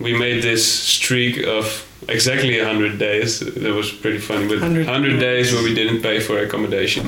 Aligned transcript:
we 0.00 0.16
made 0.16 0.42
this 0.42 0.64
streak 0.64 1.44
of 1.44 1.84
exactly 2.08 2.56
100 2.56 2.98
days. 2.98 3.40
That 3.40 3.74
was 3.74 3.90
pretty 3.90 4.18
funny. 4.18 4.46
But 4.46 4.60
100 4.60 4.86
100 4.86 5.18
days 5.18 5.52
where 5.52 5.62
we 5.62 5.74
didn't 5.74 6.02
pay 6.02 6.20
for 6.20 6.38
accommodation. 6.38 7.06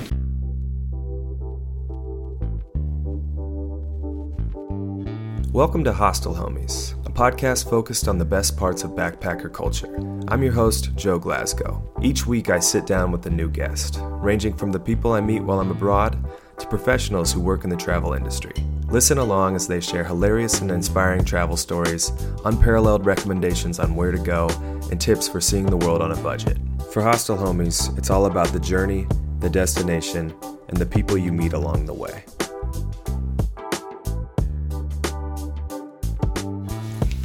Welcome 5.53 5.85
to 5.85 5.93
Hostel 5.93 6.35
Homies, 6.35 6.95
a 7.07 7.11
podcast 7.11 7.71
focused 7.71 8.09
on 8.09 8.19
the 8.19 8.25
best 8.25 8.57
parts 8.57 8.83
of 8.83 8.93
backpacker 8.93 9.53
culture. 9.53 9.95
I'm 10.29 10.43
your 10.43 10.53
host, 10.53 10.95
Joe 10.97 11.19
Glasgow. 11.19 11.83
Each 12.03 12.27
week 12.27 12.51
I 12.51 12.59
sit 12.59 12.87
down 12.87 13.13
with 13.13 13.27
a 13.27 13.31
new 13.31 13.51
guest, 13.51 13.99
ranging 14.03 14.55
from 14.55 14.73
the 14.73 14.81
people 14.81 15.13
I 15.13 15.21
meet 15.21 15.43
while 15.43 15.61
I'm 15.61 15.71
abroad 15.71 16.19
to 16.59 16.67
professionals 16.67 17.33
who 17.33 17.41
work 17.41 17.63
in 17.63 17.71
the 17.71 17.77
travel 17.77 18.15
industry. 18.15 18.55
Listen 18.91 19.19
along 19.19 19.55
as 19.55 19.69
they 19.69 19.79
share 19.79 20.03
hilarious 20.03 20.61
and 20.61 20.73
inspiring 20.73 21.25
travel 21.25 21.57
stories, 21.57 22.11
unparalleled 22.45 23.07
recommendations 23.07 23.79
on 23.79 23.95
where 23.95 24.11
to 24.11 24.19
go, 24.19 24.49
and 24.91 25.01
tips 25.01 25.29
for 25.29 25.41
seeing 25.41 25.67
the 25.67 25.77
world 25.77 26.03
on 26.03 26.11
a 26.11 26.17
budget. 26.17 26.59
For 26.91 27.01
Hostel 27.01 27.37
Homies, 27.37 27.97
it's 27.97 28.11
all 28.11 28.27
about 28.27 28.49
the 28.49 28.59
journey, 28.59 29.07
the 29.39 29.49
destination, 29.49 30.35
and 30.67 30.77
the 30.77 30.87
people 30.87 31.17
you 31.17 31.31
meet 31.31 31.53
along 31.53 31.87
the 31.87 31.95
way. 31.95 32.25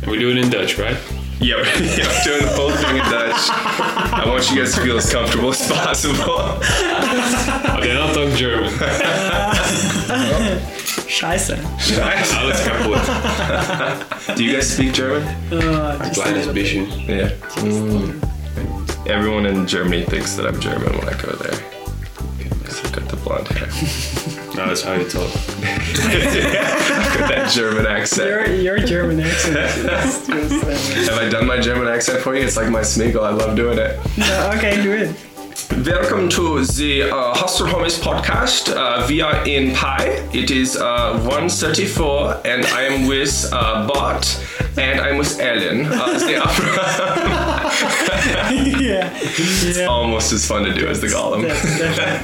And 0.04 0.12
we 0.12 0.20
do 0.20 0.29
it 0.29 0.38
in 0.38 0.52
Dutch, 0.52 0.77
right? 0.77 0.98
Yep, 1.40 1.66
yep, 1.66 2.23
doing 2.23 2.43
the 2.43 2.54
whole 2.55 2.70
thing 2.73 2.98
in 2.98 3.04
Dutch. 3.09 3.49
I 4.13 4.23
want 4.27 4.52
you 4.52 4.57
guys 4.57 4.76
to 4.76 4.82
feel 4.82 4.98
as 4.98 5.12
comfortable 5.12 5.49
as 5.49 5.68
possible. 5.68 6.59
They're 7.82 7.95
not 7.95 8.13
talk 8.13 8.32
German. 8.38 8.71
Scheiße. 11.16 11.58
Alles 12.38 12.62
kaputt. 12.66 13.00
Do 14.36 14.44
you 14.44 14.52
guys 14.54 14.70
speak 14.70 14.92
German? 14.94 15.24
Uh, 15.50 15.98
just 16.10 16.18
a 16.20 16.22
Kleines 16.24 16.48
bisschen. 16.48 16.88
Yeah. 17.08 17.30
Mm. 17.64 18.20
Everyone 19.08 19.46
in 19.46 19.66
Germany 19.66 20.04
thinks 20.04 20.35
that 20.35 20.46
I'm 20.46 20.60
German 20.60 20.91
when 20.98 21.07
I 21.07 21.13
go 21.22 21.32
there. 21.38 21.57
Because 22.38 22.84
I've 22.84 22.91
got 22.91 23.07
the 23.07 23.16
blonde 23.18 23.48
hair. 23.48 23.70
No, 24.55 24.68
that's 24.68 24.84
how 24.84 24.94
you 24.94 25.04
talk. 25.04 25.30
Got 25.60 27.27
that 27.29 27.52
German 27.54 27.85
accent. 27.85 28.29
Your, 28.29 28.46
your 28.55 28.79
German 28.79 29.20
accent 29.20 29.57
is 29.57 30.27
just, 30.27 31.10
Have 31.10 31.18
I 31.20 31.27
done 31.29 31.46
my 31.46 31.60
German 31.60 31.90
accent 31.90 32.22
for 32.22 32.34
you? 32.38 32.46
It's 32.46 32.55
like 32.55 32.70
my 32.70 32.79
Smeagol. 32.79 33.22
I 33.24 33.32
love 33.32 33.57
doing 33.57 33.77
it. 33.77 34.00
no, 34.18 34.52
okay, 34.55 34.82
do 34.82 34.94
it. 34.94 35.13
Welcome 35.55 36.27
to 36.31 36.65
the 36.65 37.03
uh, 37.03 37.34
Hostel 37.34 37.67
Homies 37.67 37.98
podcast. 37.98 38.75
Uh, 38.75 39.05
we 39.07 39.21
are 39.21 39.48
in 39.48 39.73
Pai. 39.73 40.07
It 40.34 40.51
is 40.51 40.75
uh, 40.75 41.17
1.34 41.23 42.43
and 42.43 42.65
I 42.65 42.81
am 42.81 43.07
with 43.07 43.48
uh, 43.53 43.87
Bart 43.87 44.37
and 44.77 44.99
I'm 44.99 45.17
with 45.17 45.39
Ellen. 45.39 45.85
Uh, 45.85 46.20
they 46.20 46.35
are 46.35 46.45
yeah. 48.81 49.17
yeah. 49.63 49.85
almost 49.85 50.33
as 50.33 50.45
fun 50.45 50.65
to 50.65 50.73
do 50.73 50.89
as 50.89 50.99
the 50.99 51.07
Gollum. 51.07 51.43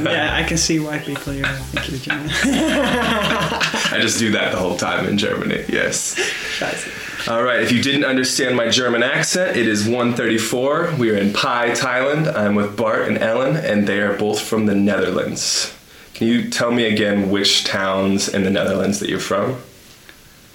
Yeah, 0.04 0.36
I 0.36 0.44
can 0.44 0.58
see 0.58 0.82
why 0.82 1.00
people 1.00 1.32
here 1.32 1.46
think 1.46 1.90
you're 1.90 2.00
German. 2.00 2.30
I 2.30 3.98
just 4.02 4.20
do 4.20 4.30
that 4.32 4.52
the 4.52 4.58
whole 4.58 4.76
time 4.76 5.08
in 5.08 5.18
Germany. 5.18 5.64
Yes. 5.70 6.16
Scheiße. 6.60 7.01
All 7.28 7.44
right. 7.44 7.62
If 7.62 7.72
you 7.72 7.82
didn't 7.82 8.06
understand 8.06 8.56
my 8.56 8.70
German 8.70 9.04
accent, 9.04 9.56
it 9.56 9.68
is 9.68 9.88
1:34. 9.88 10.98
We 10.98 11.12
are 11.12 11.18
in 11.18 11.34
Pai, 11.34 11.72
Thailand. 11.72 12.36
I'm 12.36 12.56
with 12.56 12.76
Bart 12.76 13.08
and 13.08 13.18
Ellen, 13.18 13.56
and 13.56 13.88
they 13.88 14.00
are 14.00 14.14
both 14.14 14.42
from 14.42 14.66
the 14.66 14.76
Netherlands. 14.76 15.74
Can 16.14 16.28
you 16.28 16.50
tell 16.50 16.72
me 16.72 16.86
again 16.86 17.30
which 17.30 17.64
towns 17.64 18.28
in 18.28 18.44
the 18.44 18.50
Netherlands 18.50 19.00
that 19.00 19.10
you're 19.10 19.20
from? 19.20 19.58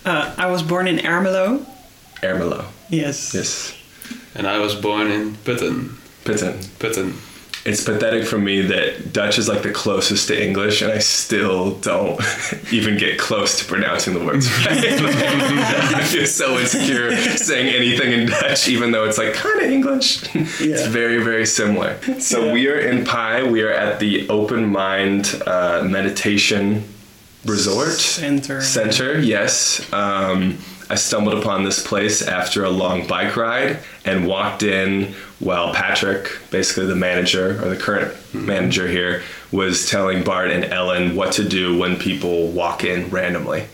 Uh, 0.04 0.34
I 0.36 0.46
was 0.46 0.62
born 0.62 0.86
in 0.86 0.98
Ermelo. 0.98 1.64
Ermelo. 2.22 2.66
Yes. 2.88 3.34
Yes. 3.34 3.74
And 4.34 4.46
I 4.46 4.58
was 4.58 4.74
born 4.74 5.10
in 5.10 5.34
Putten. 5.36 5.96
Putten. 6.24 6.58
Putten. 6.78 7.14
It's 7.66 7.82
pathetic 7.82 8.24
for 8.24 8.38
me 8.38 8.60
that 8.62 9.12
Dutch 9.12 9.38
is 9.38 9.48
like 9.48 9.62
the 9.62 9.72
closest 9.72 10.28
to 10.28 10.40
English, 10.40 10.82
and 10.82 10.92
I 10.92 10.98
still 10.98 11.72
don't 11.78 12.20
even 12.72 12.96
get 12.96 13.18
close 13.18 13.58
to 13.58 13.64
pronouncing 13.64 14.14
the 14.14 14.24
words 14.24 14.48
right. 14.64 14.78
I 14.78 16.04
feel 16.04 16.26
so 16.26 16.58
insecure 16.58 17.16
saying 17.16 17.74
anything 17.74 18.12
in 18.12 18.28
Dutch, 18.28 18.68
even 18.68 18.92
though 18.92 19.04
it's 19.04 19.18
like 19.18 19.34
kind 19.34 19.60
of 19.60 19.70
English. 19.70 20.22
It's 20.58 20.86
very, 20.86 21.22
very 21.22 21.46
similar. 21.46 21.98
So 22.20 22.52
we 22.52 22.68
are 22.68 22.78
in 22.78 23.04
Pai. 23.04 23.42
We 23.48 23.62
are 23.62 23.72
at 23.72 23.98
the 23.98 24.28
Open 24.28 24.68
Mind 24.68 25.42
uh, 25.46 25.82
Meditation 25.84 26.84
Resort 27.44 27.92
Center. 27.92 28.60
Center, 28.60 29.18
yes. 29.18 29.92
Um, 29.92 30.58
I 30.88 30.94
stumbled 30.94 31.38
upon 31.38 31.64
this 31.64 31.84
place 31.84 32.22
after 32.22 32.64
a 32.64 32.70
long 32.70 33.06
bike 33.06 33.36
ride 33.36 33.80
and 34.04 34.28
walked 34.28 34.62
in 34.62 35.14
while 35.38 35.74
Patrick, 35.74 36.38
basically 36.50 36.86
the 36.86 36.96
manager 36.96 37.62
or 37.62 37.68
the 37.68 37.76
current 37.76 38.12
mm-hmm. 38.12 38.46
manager 38.46 38.88
here, 38.88 39.22
was 39.52 39.88
telling 39.88 40.24
Bart 40.24 40.50
and 40.50 40.64
Ellen 40.64 41.14
what 41.14 41.32
to 41.32 41.46
do 41.46 41.78
when 41.78 41.96
people 41.96 42.48
walk 42.48 42.84
in 42.84 43.10
randomly. 43.10 43.66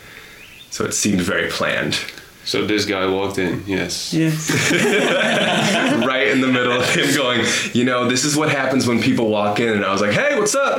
So 0.70 0.84
it 0.84 0.92
seemed 0.92 1.20
very 1.20 1.50
planned. 1.50 1.98
So 2.44 2.66
this 2.66 2.84
guy 2.86 3.06
walked 3.06 3.38
in, 3.38 3.62
yes. 3.66 4.12
Yes. 4.12 4.50
right 6.06 6.26
in 6.28 6.40
the 6.40 6.48
middle 6.48 6.72
of 6.72 6.92
him 6.92 7.14
going, 7.14 7.44
you 7.72 7.84
know, 7.84 8.08
this 8.08 8.24
is 8.24 8.36
what 8.36 8.48
happens 8.50 8.86
when 8.86 9.00
people 9.00 9.28
walk 9.28 9.60
in. 9.60 9.68
And 9.68 9.84
I 9.84 9.92
was 9.92 10.00
like, 10.00 10.12
hey, 10.12 10.36
what's 10.38 10.56
up? 10.56 10.78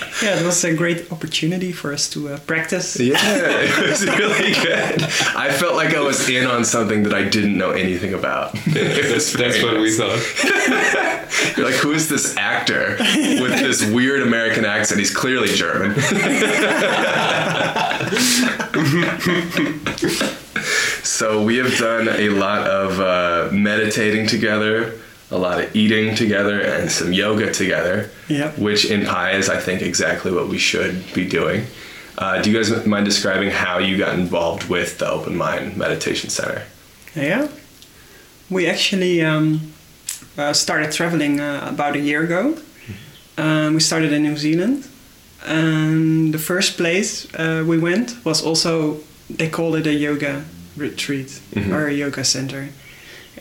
Yeah, 0.22 0.38
it 0.38 0.44
was 0.44 0.62
a 0.64 0.74
great 0.74 1.10
opportunity 1.10 1.72
for 1.72 1.92
us 1.92 2.08
to 2.10 2.28
uh, 2.28 2.38
practice. 2.40 2.98
Yeah, 3.00 3.16
it 3.20 3.90
was 3.90 4.04
really 4.06 4.52
good. 4.52 5.02
I 5.34 5.50
felt 5.50 5.74
like 5.76 5.94
I 5.94 6.00
was 6.00 6.28
in 6.28 6.46
on 6.46 6.64
something 6.64 7.04
that 7.04 7.14
I 7.14 7.22
didn't 7.28 7.56
know 7.56 7.70
anything 7.70 8.12
about. 8.12 8.50
It 8.66 9.12
was 9.14 9.32
That's 9.40 9.62
what 9.62 9.80
we 9.80 9.90
thought. 9.92 10.20
You're 11.56 11.66
like, 11.66 11.76
who 11.76 11.92
is 11.92 12.08
this 12.08 12.36
actor 12.36 12.96
with 12.98 13.58
this 13.60 13.84
weird 13.90 14.20
American 14.22 14.64
accent? 14.64 14.98
He's 15.00 15.14
clearly 15.14 15.48
German. 15.48 15.94
so 21.02 21.42
we 21.42 21.56
have 21.56 21.76
done 21.78 22.08
a 22.08 22.28
lot 22.28 22.66
of 22.66 23.00
uh, 23.00 23.48
meditating 23.52 24.26
together, 24.26 24.98
a 25.30 25.38
lot 25.38 25.60
of 25.60 25.74
eating 25.76 26.14
together, 26.16 26.60
and 26.60 26.90
some 26.90 27.12
yoga 27.12 27.52
together. 27.52 28.10
Yep. 28.28 28.58
Which 28.58 28.84
in 28.90 29.06
Pai 29.06 29.36
is, 29.36 29.48
I 29.48 29.58
think, 29.60 29.82
exactly 29.82 30.32
what 30.32 30.48
we 30.48 30.58
should 30.58 30.94
be 31.14 31.24
doing. 31.26 31.66
Uh, 32.18 32.42
do 32.42 32.50
you 32.50 32.56
guys 32.56 32.86
mind 32.86 33.04
describing 33.06 33.50
how 33.50 33.78
you 33.78 33.96
got 33.96 34.14
involved 34.18 34.68
with 34.68 34.98
the 34.98 35.08
Open 35.08 35.36
Mind 35.36 35.76
Meditation 35.76 36.28
Center? 36.30 36.62
Yeah. 37.14 37.48
We 38.50 38.66
actually 38.66 39.22
um, 39.22 39.72
uh, 40.36 40.52
started 40.52 40.90
traveling 40.92 41.40
uh, 41.40 41.66
about 41.72 41.94
a 41.96 42.00
year 42.00 42.22
ago. 42.24 42.56
Um, 43.38 43.74
we 43.74 43.80
started 43.80 44.12
in 44.12 44.22
New 44.22 44.36
Zealand. 44.36 44.86
And 45.46 46.34
the 46.34 46.38
first 46.38 46.76
place 46.76 47.26
uh, 47.34 47.64
we 47.66 47.78
went 47.78 48.16
was 48.24 48.42
also, 48.44 48.98
they 49.30 49.48
called 49.48 49.76
it 49.76 49.86
a 49.86 49.92
yoga 49.94 50.44
retreat 50.76 51.40
Mhm. 51.54 51.72
or 51.72 51.86
a 51.88 51.92
yoga 51.94 52.24
center. 52.24 52.68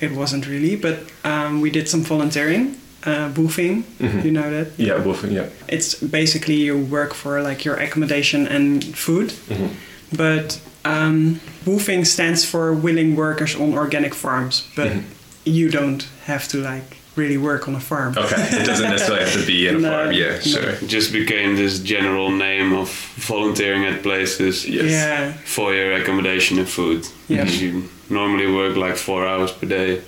It 0.01 0.11
wasn't 0.11 0.47
really, 0.47 0.75
but 0.75 0.97
um, 1.23 1.61
we 1.61 1.69
did 1.69 1.87
some 1.89 2.01
volunteering, 2.03 2.75
uh, 3.05 3.29
woofing, 3.33 3.83
Mhm. 3.99 4.23
you 4.25 4.31
know 4.31 4.49
that? 4.51 4.67
Yeah, 4.77 5.03
Wolfen, 5.03 5.31
yeah. 5.31 5.45
It's 5.67 5.95
basically 5.95 6.55
you 6.55 6.77
work 6.77 7.13
for 7.13 7.41
like 7.41 7.65
your 7.65 7.75
accommodation 7.75 8.47
and 8.47 8.83
food. 8.95 9.33
Mhm. 9.49 9.69
But 10.15 10.59
um, 10.85 11.39
WWOOFing 11.65 12.05
stands 12.05 12.45
for 12.45 12.73
Willing 12.73 13.15
Workers 13.15 13.55
on 13.55 13.73
Organic 13.73 14.15
Farms, 14.15 14.63
but 14.75 14.87
Mhm. 14.87 15.01
you 15.45 15.69
don't 15.69 16.05
have 16.25 16.47
to 16.47 16.57
like 16.57 16.97
really 17.19 17.37
work 17.37 17.67
on 17.67 17.75
a 17.75 17.79
farm. 17.79 18.11
Okay, 18.17 18.41
it 18.61 18.65
doesn't 18.65 18.89
necessarily 18.95 19.23
have 19.25 19.33
to 19.41 19.45
be 19.45 19.67
in 19.67 19.75
a 19.75 19.79
No, 19.79 19.89
farm. 19.91 20.11
Yeah, 20.13 20.33
no. 20.35 20.39
sure. 20.53 20.69
It 20.83 20.87
just 20.97 21.11
became 21.11 21.55
this 21.55 21.79
general 21.93 22.29
name 22.31 22.69
of 22.81 22.89
volunteering 23.29 23.83
at 23.85 24.01
places 24.03 24.65
Yes. 24.67 24.85
Yeah, 24.91 25.33
for 25.45 25.73
your 25.73 25.93
accommodation 25.99 26.57
and 26.59 26.67
food. 26.67 27.01
Yeah. 27.27 27.43
Because 27.43 27.61
you 27.61 27.71
normally 28.09 28.47
work 28.61 28.75
like 28.77 28.95
four 28.97 29.27
hours 29.27 29.51
per 29.51 29.67
day. 29.67 30.01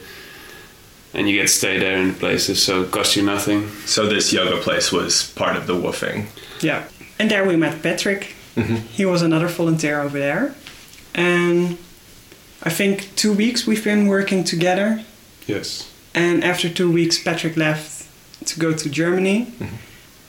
And 1.14 1.28
you 1.28 1.36
get 1.36 1.48
to 1.48 1.54
stay 1.54 1.78
there 1.78 1.98
in 2.02 2.08
the 2.08 2.14
places, 2.20 2.64
so 2.64 2.84
it 2.84 2.92
costs 2.92 3.16
you 3.18 3.24
nothing. 3.26 3.68
So 3.86 4.08
this 4.08 4.32
yoga 4.32 4.58
place 4.64 4.94
was 4.94 5.24
part 5.36 5.58
of 5.58 5.66
the 5.68 5.74
woofing. 5.74 6.26
yeah. 6.64 6.84
And 7.20 7.30
there 7.30 7.46
we 7.46 7.56
met 7.58 7.84
Patrick. 7.84 8.22
Mm-hmm. 8.56 8.76
He 8.98 9.06
was 9.06 9.22
another 9.22 9.48
volunteer 9.50 10.00
over 10.02 10.18
there. 10.20 10.56
And 11.14 11.78
I 12.64 12.70
think 12.70 13.10
two 13.16 13.34
weeks 13.34 13.68
we've 13.68 13.84
been 13.84 14.08
working 14.08 14.44
together. 14.46 15.04
Yes. 15.48 15.91
And 16.14 16.44
after 16.44 16.70
two 16.70 16.92
weeks, 16.92 17.18
Patrick 17.24 17.56
left 17.58 18.06
to 18.46 18.60
go 18.60 18.74
to 18.74 18.90
Germany. 18.90 19.48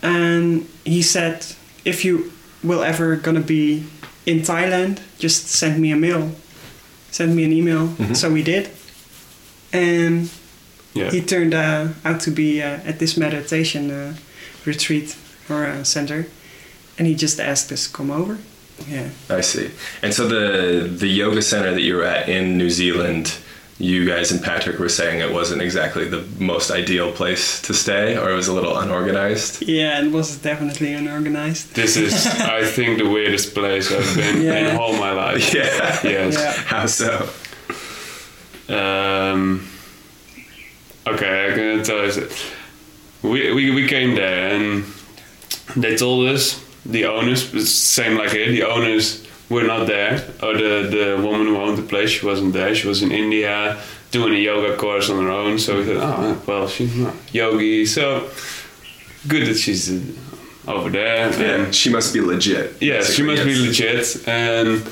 And 0.03 0.67
he 0.85 1.03
said, 1.03 1.47
if 1.85 2.05
you 2.05 2.33
will 2.63 2.83
ever 2.83 3.17
gonna 3.17 3.41
be 3.41 3.85
in 4.27 4.41
Thailand, 4.41 5.01
just 5.19 5.49
send 5.49 5.81
me 5.81 5.91
a 5.93 5.97
mail. 5.97 6.31
Send 7.11 7.35
me 7.37 7.45
an 7.45 7.53
email. 7.53 7.89
Mhm. 7.99 8.17
So 8.17 8.31
we 8.31 8.43
did. 8.43 8.69
And 9.73 10.29
Yeah. 10.95 11.11
he 11.11 11.21
turned 11.23 11.55
uh, 11.55 11.89
out 12.05 12.21
to 12.21 12.31
be 12.31 12.61
uh, 12.63 12.79
at 12.89 12.99
this 12.99 13.17
meditation 13.17 13.91
uh, 13.91 14.15
retreat 14.67 15.17
or 15.49 15.65
uh, 15.67 15.83
center. 15.85 16.27
And 16.99 17.07
he 17.09 17.15
just 17.15 17.41
asked 17.41 17.73
us 17.73 17.87
to 17.87 17.93
come 17.97 18.11
over. 18.11 18.37
Yeah. 18.89 19.09
I 19.31 19.41
see. 19.43 19.71
And 20.03 20.13
so 20.15 20.27
the 20.29 20.89
the 20.89 21.09
yoga 21.09 21.41
center 21.43 21.71
that 21.73 21.81
you 21.83 21.97
were 21.97 22.05
at 22.05 22.29
in 22.29 22.59
New 22.59 22.71
Zealand, 22.71 23.35
you 23.83 24.07
guys 24.07 24.31
and 24.31 24.41
Patrick 24.41 24.79
were 24.79 24.89
saying 24.89 25.19
it 25.21 25.33
wasn't 25.33 25.61
exactly 25.61 26.05
the 26.09 26.23
most 26.39 26.71
ideal 26.71 27.11
place 27.11 27.61
to 27.63 27.75
stay, 27.75 28.17
or 28.17 28.31
it 28.31 28.35
was 28.37 28.47
a 28.49 28.53
little 28.53 28.77
unorganized. 28.79 29.63
Yeah, 29.67 30.01
it 30.05 30.13
was 30.13 30.37
definitely 30.39 30.93
unorganized. 30.95 31.75
This 31.75 31.97
is, 31.97 32.13
I 32.61 32.65
think, 32.65 32.99
the 32.99 33.09
weirdest 33.09 33.55
place 33.55 33.91
I've 33.91 34.15
been 34.17 34.41
Yeah. 34.43 34.71
in 34.71 34.77
all 34.77 34.93
my 34.93 35.13
life. 35.13 35.53
Yeah. 35.59 36.01
Yes. 36.05 36.35
Yeah. 36.35 36.53
How 36.73 36.87
so? 36.87 37.29
Um, 38.69 39.67
okay, 41.07 41.51
I 41.51 41.55
can 41.55 41.83
tell 41.85 42.05
you. 42.07 42.13
that. 42.13 42.45
We, 43.23 43.53
we 43.53 43.71
we 43.75 43.87
came 43.89 44.15
there 44.15 44.55
and 44.55 44.85
they 45.77 45.97
told 45.97 46.29
us 46.29 46.61
the 46.87 47.05
owners, 47.07 47.41
same 47.69 48.17
like 48.17 48.31
here. 48.31 48.51
The 48.51 48.65
owners 48.65 49.27
were 49.53 49.65
not 49.75 49.87
there, 49.87 50.15
or 50.43 50.53
the 50.63 50.73
the 50.97 51.07
woman 51.27 51.47
who 51.47 51.57
owned 51.65 51.79
the 51.79 51.89
place, 51.93 52.11
she 52.11 52.27
wasn't 52.27 52.53
there. 52.53 52.75
She 52.75 52.89
was 52.89 53.03
in 53.03 53.11
India 53.13 53.77
doing 54.11 54.35
a 54.35 54.39
yoga 54.51 54.77
course 54.77 55.11
on 55.13 55.17
her 55.25 55.31
own. 55.31 55.59
So 55.59 55.79
we 55.79 55.85
thought, 55.85 56.03
oh 56.03 56.43
well, 56.47 56.69
she's 56.69 56.95
not 56.97 57.15
yogi, 57.33 57.87
so 57.87 58.29
good 59.29 59.47
that 59.49 59.57
she's 59.65 59.91
uh, 59.91 60.01
over 60.75 60.91
there. 60.91 61.31
Yeah, 61.31 61.55
And 61.65 61.75
she 61.75 61.91
must 61.91 62.13
be 62.15 62.21
legit. 62.21 62.67
Yes, 62.81 63.13
she 63.15 63.23
must 63.23 63.45
be 63.45 63.55
legit. 63.67 64.05
And 64.29 64.83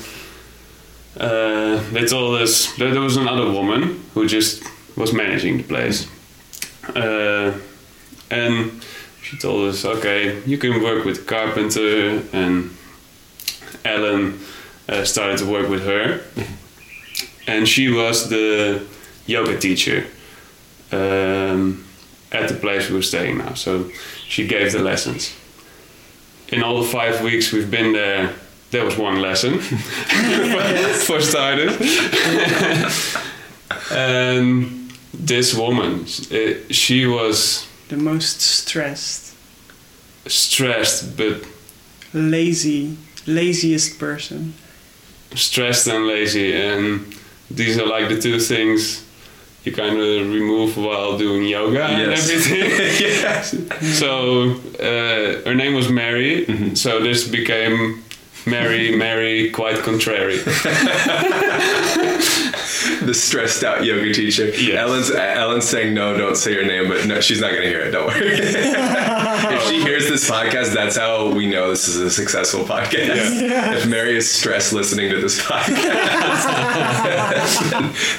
uh, 1.19 1.75
they 1.93 2.05
told 2.05 2.41
us 2.41 2.73
that 2.77 2.91
there 2.93 3.01
was 3.01 3.17
another 3.17 3.47
woman 3.51 3.81
who 4.13 4.27
just 4.27 4.63
was 4.95 5.13
managing 5.13 5.57
the 5.57 5.63
place. 5.63 6.07
Uh, 6.95 7.53
and 8.29 8.71
she 9.21 9.37
told 9.37 9.69
us, 9.69 9.85
okay, 9.85 10.41
you 10.45 10.57
can 10.57 10.81
work 10.83 11.05
with 11.05 11.25
carpenter. 11.27 12.21
And 12.33 12.71
Ellen 13.85 14.39
uh, 14.89 15.03
started 15.03 15.37
to 15.39 15.45
work 15.45 15.69
with 15.69 15.85
her. 15.85 16.21
And 17.47 17.67
she 17.67 17.89
was 17.89 18.29
the 18.29 18.85
yoga 19.25 19.57
teacher 19.59 20.05
um, 20.91 21.85
at 22.31 22.47
the 22.47 22.55
place 22.55 22.89
we 22.89 22.95
were 22.95 23.01
staying 23.01 23.39
now. 23.39 23.53
So 23.55 23.89
she 24.27 24.47
gave 24.47 24.71
the 24.71 24.79
lessons 24.79 25.35
in 26.51 26.61
all 26.63 26.81
the 26.81 26.87
five 26.87 27.21
weeks 27.23 27.51
we've 27.51 27.71
been 27.71 27.93
there, 27.93 28.33
there 28.71 28.85
was 28.85 28.97
one 28.97 29.21
lesson 29.21 29.59
for 31.07 31.21
starters. 31.21 31.77
and 33.91 34.91
this 35.13 35.55
woman, 35.55 36.05
eh, 36.31 36.55
she 36.69 37.05
was 37.05 37.67
The 37.87 37.97
most 37.97 38.41
stressed, 38.41 39.33
stressed, 40.27 41.17
but 41.17 41.45
lazy, 42.13 42.97
laziest 43.25 43.99
person. 43.99 44.53
stressed 45.35 45.87
and 45.87 46.07
lazy. 46.07 46.53
And 46.53 47.15
these 47.49 47.77
are 47.79 47.85
like 47.85 48.09
the 48.09 48.19
two 48.19 48.39
things 48.39 49.05
you 49.63 49.71
kind 49.71 49.97
of 49.97 50.31
remove 50.31 50.75
while 50.75 51.17
doing 51.17 51.43
yoga 51.45 51.83
and 51.83 52.11
everything. 52.11 52.71
yeah. 53.01 53.41
So 53.93 54.55
uh, 54.79 55.41
her 55.47 55.55
name 55.55 55.73
was 55.75 55.89
Mary. 55.89 56.45
Mm-hmm. 56.45 56.73
So 56.73 56.99
this 56.99 57.27
became 57.27 58.03
Mary, 58.45 58.95
Mary, 58.95 59.51
quite 59.51 59.77
contrary. 59.77 60.39
The 63.01 63.13
stressed 63.13 63.63
out 63.63 63.83
yoga 63.83 64.13
teacher. 64.13 64.49
Yes. 64.49 64.75
Ellen's 64.77 65.11
Ellen's 65.11 65.67
saying 65.67 65.93
no, 65.93 66.15
don't 66.17 66.35
say 66.35 66.53
your 66.53 66.65
name, 66.65 66.87
but 66.87 67.05
no, 67.07 67.19
she's 67.19 67.41
not 67.41 67.51
gonna 67.51 67.65
hear 67.67 67.81
it. 67.81 67.91
Don't 67.91 68.07
worry. 68.07 68.21
if 68.33 69.63
she 69.67 69.81
hears 69.83 70.07
this 70.07 70.29
podcast, 70.29 70.73
that's 70.73 70.95
how 70.95 71.31
we 71.33 71.47
know 71.47 71.69
this 71.69 71.87
is 71.87 71.97
a 71.97 72.09
successful 72.09 72.63
podcast. 72.63 73.41
If 73.75 73.87
Mary 73.87 74.15
is 74.15 74.29
stressed 74.29 74.73
listening 74.73 75.09
to 75.11 75.19
this 75.19 75.39
podcast, 75.41 75.81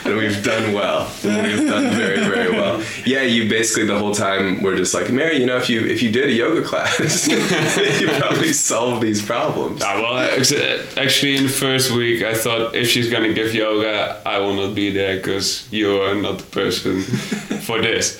then 0.05 0.17
we've 0.17 0.43
done 0.43 0.73
well. 0.73 1.11
We've 1.23 1.67
done 1.67 1.91
very, 1.94 2.20
very 2.20 2.50
well. 2.50 2.82
Yeah, 3.04 3.22
you 3.22 3.49
basically 3.49 3.87
the 3.87 3.99
whole 3.99 4.14
time 4.14 4.62
were 4.62 4.76
just 4.76 4.94
like, 4.94 5.10
Mary, 5.10 5.38
you 5.38 5.46
know, 5.46 5.56
if 5.56 5.69
you 5.69 5.84
if 5.84 6.02
you 6.02 6.10
did 6.10 6.28
a 6.28 6.32
yoga 6.32 6.62
class, 6.62 7.26
you 8.00 8.08
probably 8.08 8.52
solve 8.72 9.00
these 9.00 9.25
problems. 9.25 9.82
Ah, 9.84 10.00
well, 10.00 10.19
actually, 10.19 11.37
in 11.37 11.44
the 11.44 11.49
first 11.49 11.90
week, 11.90 12.22
I 12.22 12.34
thought 12.34 12.75
if 12.75 12.88
she's 12.88 13.10
gonna 13.10 13.32
give 13.32 13.54
yoga, 13.54 14.22
I 14.25 14.38
will 14.38 14.54
not 14.54 14.75
be 14.75 14.90
there 14.90 15.16
because 15.16 15.70
you 15.72 16.00
are 16.02 16.14
not 16.14 16.38
the 16.38 16.44
person 16.44 17.02
for 17.66 17.81
this. 17.81 18.19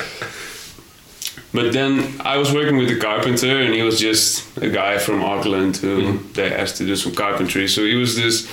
But 1.55 1.75
then 1.75 2.19
I 2.20 2.38
was 2.38 2.52
working 2.52 2.79
with 2.79 2.90
a 2.90 2.99
carpenter, 2.99 3.61
and 3.61 3.75
he 3.75 3.82
was 3.82 4.00
just 4.00 4.56
a 4.56 4.70
guy 4.70 4.96
from 4.99 5.23
Auckland 5.23 5.76
who 5.76 6.19
they 6.32 6.50
asked 6.52 6.79
to 6.79 6.87
do 6.87 6.96
some 6.96 7.14
carpentry. 7.14 7.69
So 7.69 7.84
he 7.84 7.94
was 7.94 8.17
this. 8.17 8.50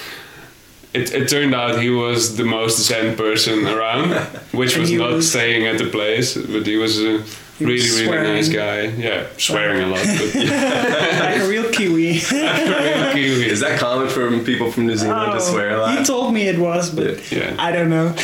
It, 0.93 1.13
it 1.13 1.29
turned 1.29 1.53
out 1.53 1.79
he 1.81 1.89
was 1.91 2.35
the 2.37 2.43
most 2.45 2.79
zen 2.79 3.15
person 3.15 3.67
around, 3.67 4.11
which 4.51 4.75
was 4.77 4.91
not 4.91 5.11
was- 5.11 5.29
staying 5.29 5.67
at 5.67 5.77
the 5.77 5.85
place, 5.89 6.35
but 6.35 6.65
he 6.65 6.77
was 6.77 6.99
a 6.99 7.23
He 7.59 7.65
really, 7.65 7.75
was 7.79 8.01
really 8.01 8.17
nice 8.33 8.47
guy. 8.49 8.83
Yeah, 8.83 9.27
swearing 9.37 9.83
a 9.83 9.87
lot, 9.87 9.99
but 10.05 10.33
yeah. 10.35 11.19
like 11.19 11.41
a 11.41 11.47
real 11.47 11.69
Kiwi. 11.71 12.21
really 12.31 13.13
Kiwi. 13.13 13.49
Is 13.49 13.59
that 13.59 13.77
common 13.79 14.07
for 14.07 14.31
people 14.43 14.71
from 14.71 14.87
New 14.87 14.95
Zealand 14.95 15.33
to 15.33 15.37
oh, 15.37 15.39
swear 15.39 15.75
a 15.75 15.81
lot? 15.81 15.97
He 15.97 16.05
told 16.05 16.33
me 16.33 16.47
it 16.47 16.57
was, 16.57 16.89
but 16.89 17.29
Yeah. 17.31 17.55
I 17.59 17.71
don't 17.73 17.89
know. 17.89 18.09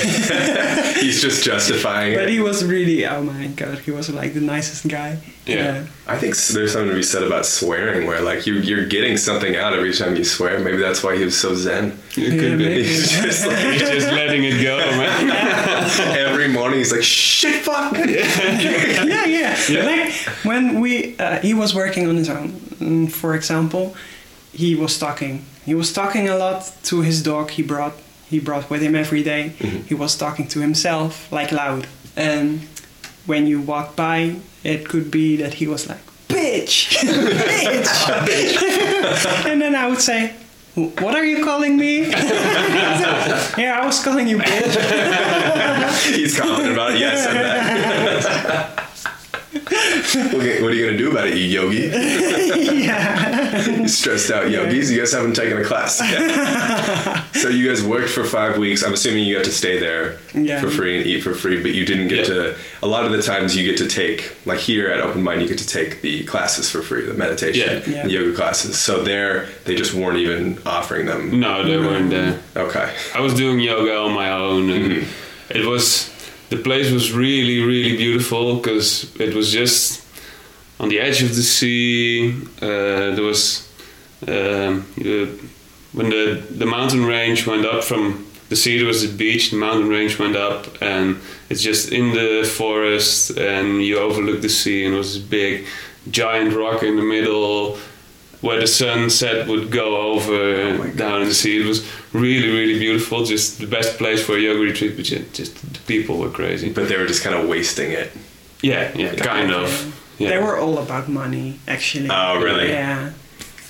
He's 1.01 1.21
just 1.21 1.43
justifying 1.43 2.13
it. 2.13 2.15
But 2.15 2.23
it. 2.23 2.29
he 2.29 2.39
was 2.39 2.63
really, 2.63 3.05
oh 3.05 3.23
my 3.23 3.47
god, 3.47 3.79
he 3.79 3.91
was 3.91 4.09
like 4.09 4.33
the 4.33 4.41
nicest 4.41 4.87
guy. 4.87 5.19
Yeah. 5.45 5.85
I 6.07 6.17
think 6.17 6.35
there's 6.37 6.71
something 6.73 6.89
to 6.89 6.95
be 6.95 7.03
said 7.03 7.21
about 7.23 7.45
swearing, 7.45 8.07
where 8.07 8.21
like 8.21 8.47
you 8.47 8.55
you're 8.55 8.87
getting 8.87 9.15
something 9.17 9.55
out 9.55 9.73
every 9.73 9.93
time 9.93 10.15
you 10.15 10.23
swear. 10.23 10.59
Maybe 10.59 10.77
that's 10.77 11.03
why 11.03 11.17
he 11.17 11.23
was 11.25 11.37
so 11.39 11.53
zen. 11.55 11.99
It 12.17 12.33
Yeah, 12.33 12.39
could 12.39 12.57
be. 12.57 12.65
maybe. 12.65 12.83
He's 12.83 13.11
just 13.11 13.45
like 13.45 13.57
He's 13.73 13.81
just 13.81 14.07
letting 14.07 14.43
it 14.43 14.63
go, 14.63 14.77
man. 14.77 15.29
every 16.17 16.47
morning 16.47 16.79
he's 16.79 16.91
like 16.91 17.03
shit, 17.03 17.61
fuck. 17.63 17.93
yeah, 17.97 19.24
yeah. 19.69 19.85
Like 19.85 20.13
when 20.45 20.79
we, 20.81 21.15
uh, 21.17 21.39
he 21.39 21.53
was 21.53 21.73
working 21.75 22.07
on 22.07 22.15
his 22.17 22.29
own. 22.29 22.49
Mm, 22.79 23.11
For 23.11 23.35
example, 23.35 23.95
he 24.53 24.75
was 24.75 24.97
talking. 24.99 25.43
He 25.65 25.73
was 25.75 25.91
talking 25.93 26.29
a 26.29 26.35
lot 26.37 26.71
to 26.83 27.01
his 27.01 27.21
dog. 27.23 27.49
He 27.51 27.63
brought 27.63 27.93
he 28.29 28.39
brought 28.39 28.69
with 28.69 28.81
him 28.81 28.95
every 28.95 29.23
day. 29.23 29.49
He 29.87 29.93
was 29.95 30.15
talking 30.17 30.47
to 30.49 30.59
himself 30.59 31.31
like 31.31 31.51
loud. 31.51 31.87
And 32.15 32.61
when 33.25 33.47
you 33.47 33.61
walk 33.61 33.95
by, 33.95 34.35
it 34.63 34.87
could 34.89 35.09
be 35.11 35.37
that 35.37 35.55
he 35.55 35.67
was 35.67 35.87
like, 35.87 35.99
"Bitch, 36.27 36.97
bitch," 38.27 39.45
and 39.45 39.61
then 39.61 39.75
I 39.75 39.87
would 39.89 40.01
say. 40.01 40.33
What 40.75 41.15
are 41.15 41.23
you 41.23 41.41
calling 41.41 41.77
me? 41.77 41.99
yeah, 42.01 43.79
I 43.81 43.85
was 43.85 44.03
calling 44.03 44.27
you 44.27 44.39
bitch. 44.39 46.13
he's 46.13 46.37
confident 46.37 46.73
about 46.73 46.91
it. 46.91 46.99
Yes, 46.99 47.25
and 47.27 47.37
that. 47.37 48.74
Okay, 50.15 50.61
what 50.61 50.71
are 50.71 50.75
you 50.75 50.85
gonna 50.85 50.97
do 50.97 51.11
about 51.11 51.27
it, 51.27 51.37
you 51.37 51.45
yogi? 51.45 51.77
yeah. 52.83 53.85
Stressed 53.85 54.31
out 54.31 54.49
yogis. 54.49 54.91
You 54.91 54.99
guys 54.99 55.13
haven't 55.13 55.35
taken 55.35 55.57
a 55.57 55.63
class. 55.63 55.99
yet. 56.01 57.23
so 57.33 57.49
you 57.49 57.67
guys 57.67 57.83
worked 57.83 58.09
for 58.09 58.23
five 58.23 58.57
weeks. 58.57 58.83
I'm 58.83 58.93
assuming 58.93 59.25
you 59.25 59.35
got 59.35 59.45
to 59.45 59.51
stay 59.51 59.79
there 59.79 60.17
Yeah. 60.33 60.61
for 60.61 60.69
free 60.69 60.97
and 60.97 61.05
eat 61.05 61.21
for 61.21 61.33
free, 61.33 61.61
but 61.61 61.73
you 61.73 61.85
didn't 61.85 62.07
get 62.09 62.27
Yeah. 62.27 62.33
to. 62.35 62.55
A 62.83 62.87
lot 62.87 63.05
of 63.05 63.11
the 63.11 63.21
times 63.21 63.55
you 63.55 63.65
get 63.65 63.77
to 63.79 63.87
take, 63.87 64.35
like 64.45 64.59
here 64.59 64.89
at 64.89 64.99
Open 65.01 65.23
Mind, 65.23 65.41
you 65.41 65.47
get 65.47 65.57
to 65.59 65.67
take 65.67 66.01
the 66.01 66.23
classes 66.25 66.69
for 66.69 66.81
free, 66.81 67.05
the 67.05 67.13
meditation, 67.13 67.81
Yeah. 67.87 67.95
Yeah. 67.95 68.03
the 68.03 68.11
yoga 68.11 68.35
classes. 68.35 68.77
So 68.77 69.03
there, 69.03 69.47
they 69.65 69.75
just 69.75 69.93
weren't 69.93 70.17
even 70.17 70.59
offering 70.65 71.05
them. 71.05 71.39
No, 71.39 71.63
they 71.63 71.77
weren't 71.77 72.09
there. 72.09 72.39
Okay. 72.55 72.93
I 73.13 73.21
was 73.21 73.33
doing 73.33 73.59
yoga 73.59 73.97
on 73.97 74.13
my 74.13 74.31
own, 74.31 74.69
and 74.69 74.91
mm-hmm. 74.91 75.57
it 75.57 75.65
was 75.65 76.09
the 76.55 76.63
place 76.63 76.91
was 76.91 77.11
really, 77.11 77.61
really 77.61 77.97
beautiful 77.97 78.55
because 78.55 79.15
it 79.19 79.33
was 79.33 79.51
just 79.51 80.05
on 80.79 80.89
the 80.89 80.99
edge 80.99 81.21
of 81.21 81.29
the 81.29 81.43
sea. 81.43 82.33
Uh, 82.61 83.15
there 83.15 83.23
was 83.23 83.69
um, 84.27 84.81
when 85.93 86.09
the 86.09 86.43
the 86.49 86.65
mountain 86.65 87.05
range 87.05 87.45
went 87.47 87.65
up 87.65 87.83
from 87.83 88.25
the 88.49 88.55
sea. 88.55 88.77
There 88.77 88.87
was 88.87 89.01
the 89.09 89.17
beach. 89.17 89.51
The 89.51 89.57
mountain 89.57 89.89
range 89.89 90.17
went 90.19 90.35
up, 90.35 90.81
and 90.81 91.17
it's 91.49 91.61
just 91.61 91.91
in 91.91 92.13
the 92.13 92.49
forest, 92.57 93.31
and 93.37 93.83
you 93.83 93.97
overlook 93.99 94.41
the 94.41 94.49
sea, 94.49 94.85
and 94.85 94.95
it 94.95 94.97
was 94.97 95.13
this 95.13 95.23
big, 95.23 95.65
giant 96.09 96.55
rock 96.55 96.83
in 96.83 96.95
the 96.95 97.03
middle 97.03 97.77
where 98.41 98.59
the 98.59 98.67
sunset 98.67 99.47
would 99.47 99.71
go 99.71 100.11
over 100.13 100.77
my 100.77 100.87
God. 100.87 100.97
down 100.97 101.21
in 101.21 101.27
the 101.27 101.33
sea. 101.33 101.61
It 101.61 101.65
was 101.65 101.85
really, 102.13 102.49
really 102.49 102.77
beautiful. 102.79 103.23
Just 103.25 103.59
the 103.59 103.67
best 103.67 103.97
place 103.97 104.23
for 104.23 104.35
a 104.37 104.39
yoga 104.39 104.59
retreat, 104.59 104.95
but 104.95 105.05
ju- 105.05 105.25
just 105.33 105.55
the 105.73 105.79
people 105.87 106.17
were 106.17 106.29
crazy. 106.29 106.71
But 106.71 106.87
they 106.89 106.97
were 106.97 107.07
just 107.07 107.23
kind 107.23 107.35
of 107.35 107.47
wasting 107.49 107.91
it. 107.91 108.11
Yeah, 108.61 108.91
yeah, 108.95 109.15
kind 109.15 109.51
of. 109.51 109.67
Yeah. 110.17 110.29
They 110.29 110.37
were 110.37 110.57
all 110.57 110.77
about 110.79 111.09
money, 111.09 111.59
actually. 111.67 112.07
Oh, 112.09 112.41
really? 112.41 112.69
Yeah. 112.69 113.11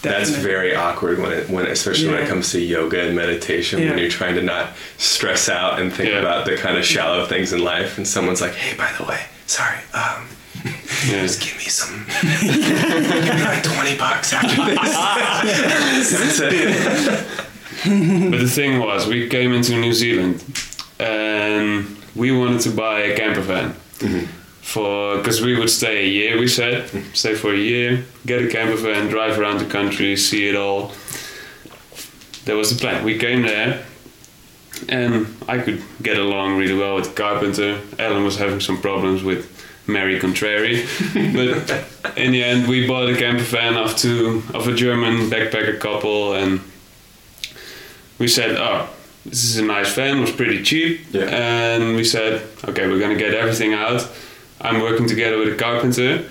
That's 0.01 0.29
very 0.29 0.75
awkward 0.75 1.17
when 1.19 1.31
it 1.31 1.49
when 1.49 1.65
especially 1.65 2.09
when 2.09 2.21
it 2.21 2.27
comes 2.27 2.51
to 2.51 2.59
yoga 2.59 3.01
and 3.07 3.15
meditation 3.15 3.79
when 3.89 3.97
you're 3.97 4.07
trying 4.09 4.35
to 4.35 4.43
not 4.43 4.69
stress 4.97 5.49
out 5.49 5.79
and 5.79 5.91
think 5.91 6.09
Yeah. 6.11 6.19
about 6.19 6.45
the 6.45 6.55
kind 6.57 6.77
of 6.77 6.85
shallow 6.85 7.25
things 7.25 7.51
in 7.53 7.63
life 7.63 7.97
and 7.97 8.07
someone's 8.07 8.39
like, 8.39 8.53
"Hey, 8.53 8.77
by 8.77 8.91
the 8.99 9.03
way, 9.03 9.21
sorry, 9.47 9.79
um 9.95 10.27
Yeah. 11.07 11.21
Just 11.21 11.41
give 11.41 11.57
me 11.57 11.63
some. 11.63 12.05
give 12.41 13.35
me 13.35 13.43
like 13.43 13.63
twenty 13.63 13.97
bucks 13.97 14.33
after 14.33 14.55
this. 16.25 17.41
But 17.85 18.39
the 18.39 18.49
thing 18.49 18.79
was, 18.79 19.05
we 19.05 19.29
came 19.29 19.53
into 19.53 19.79
New 19.79 19.93
Zealand 19.93 20.43
and 20.99 21.85
we 22.15 22.31
wanted 22.31 22.61
to 22.61 22.71
buy 22.71 23.01
a 23.01 23.15
camper 23.15 23.41
van 23.41 23.71
mm-hmm. 23.99 24.25
for 24.61 25.17
because 25.17 25.41
we 25.41 25.59
would 25.59 25.69
stay 25.69 26.05
a 26.05 26.07
year. 26.07 26.39
We 26.39 26.47
said 26.47 26.89
stay 27.13 27.35
for 27.35 27.53
a 27.53 27.57
year, 27.57 28.05
get 28.25 28.43
a 28.43 28.47
camper 28.47 28.77
van, 28.77 29.07
drive 29.09 29.37
around 29.37 29.59
the 29.59 29.65
country, 29.65 30.15
see 30.15 30.47
it 30.47 30.55
all. 30.55 30.93
That 32.45 32.55
was 32.55 32.75
the 32.75 32.79
plan. 32.79 33.03
We 33.03 33.17
came 33.17 33.41
there, 33.41 33.85
and 34.87 35.27
I 35.47 35.59
could 35.59 35.83
get 36.01 36.17
along 36.17 36.57
really 36.57 36.77
well 36.77 36.95
with 36.95 37.09
the 37.09 37.13
carpenter. 37.13 37.81
Ellen 37.99 38.23
was 38.23 38.37
having 38.37 38.59
some 38.59 38.81
problems 38.81 39.23
with 39.23 39.51
Mary 39.87 40.19
Contrary, 40.19 40.85
but 41.13 41.85
in 42.17 42.31
the 42.31 42.43
end, 42.43 42.67
we 42.67 42.87
bought 42.87 43.09
a 43.09 43.15
camper 43.15 43.43
van 43.43 43.75
of 43.75 43.95
two 43.95 44.43
of 44.53 44.67
a 44.67 44.73
German 44.73 45.29
backpacker 45.29 45.79
couple, 45.79 46.33
and 46.33 46.61
we 48.17 48.27
said, 48.27 48.55
"Oh, 48.57 48.87
this 49.25 49.43
is 49.43 49.57
a 49.57 49.63
nice 49.63 49.93
van. 49.93 50.17
It 50.17 50.21
was 50.21 50.31
pretty 50.31 50.63
cheap." 50.63 51.01
Yeah. 51.11 51.23
And 51.23 51.95
we 51.95 52.03
said, 52.03 52.41
"Okay, 52.67 52.87
we're 52.87 52.99
gonna 52.99 53.15
get 53.15 53.33
everything 53.33 53.73
out." 53.73 54.07
I'm 54.61 54.81
working 54.81 55.07
together 55.07 55.37
with 55.37 55.53
a 55.53 55.55
carpenter, 55.55 56.23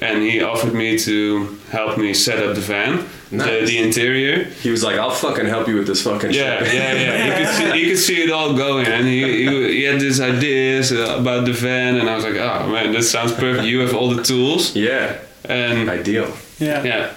and 0.00 0.22
he 0.22 0.42
offered 0.42 0.74
me 0.74 0.98
to 0.98 1.58
help 1.70 1.98
me 1.98 2.14
set 2.14 2.38
up 2.44 2.54
the 2.54 2.60
van, 2.60 3.06
Nice. 3.30 3.68
the 3.68 3.78
interior. 3.78 4.44
He 4.44 4.70
was 4.70 4.82
like, 4.82 4.98
"I'll 4.98 5.10
fucking 5.10 5.46
help 5.46 5.68
you 5.68 5.76
with 5.76 5.86
this 5.86 6.02
fucking 6.02 6.32
Yeah, 6.32 6.64
shit." 6.64 6.74
yeah, 6.74 6.92
yeah. 6.94 7.26
You 7.38 7.44
could 7.46 7.54
see, 7.54 7.80
you 7.80 7.86
could 7.90 7.98
see 7.98 8.22
it 8.24 8.30
all 8.30 8.54
going, 8.54 8.86
and 8.86 9.06
he, 9.06 9.22
he, 9.46 9.72
he 9.76 9.82
had 9.84 10.00
these 10.00 10.20
ideas 10.20 10.92
uh, 10.92 11.16
about 11.20 11.44
the 11.44 11.52
van, 11.52 11.96
and 11.96 12.08
I 12.10 12.16
was 12.16 12.24
like, 12.24 12.34
"Oh 12.36 12.68
man, 12.68 12.92
that 12.92 13.04
sounds 13.04 13.32
perfect. 13.32 13.64
You 13.66 13.80
have 13.80 13.94
all 13.94 14.08
the 14.14 14.22
tools." 14.22 14.74
yeah. 14.74 15.18
And 15.48 15.88
Ideal. 15.88 16.30
Yeah. 16.58 16.84
yeah, 16.84 17.14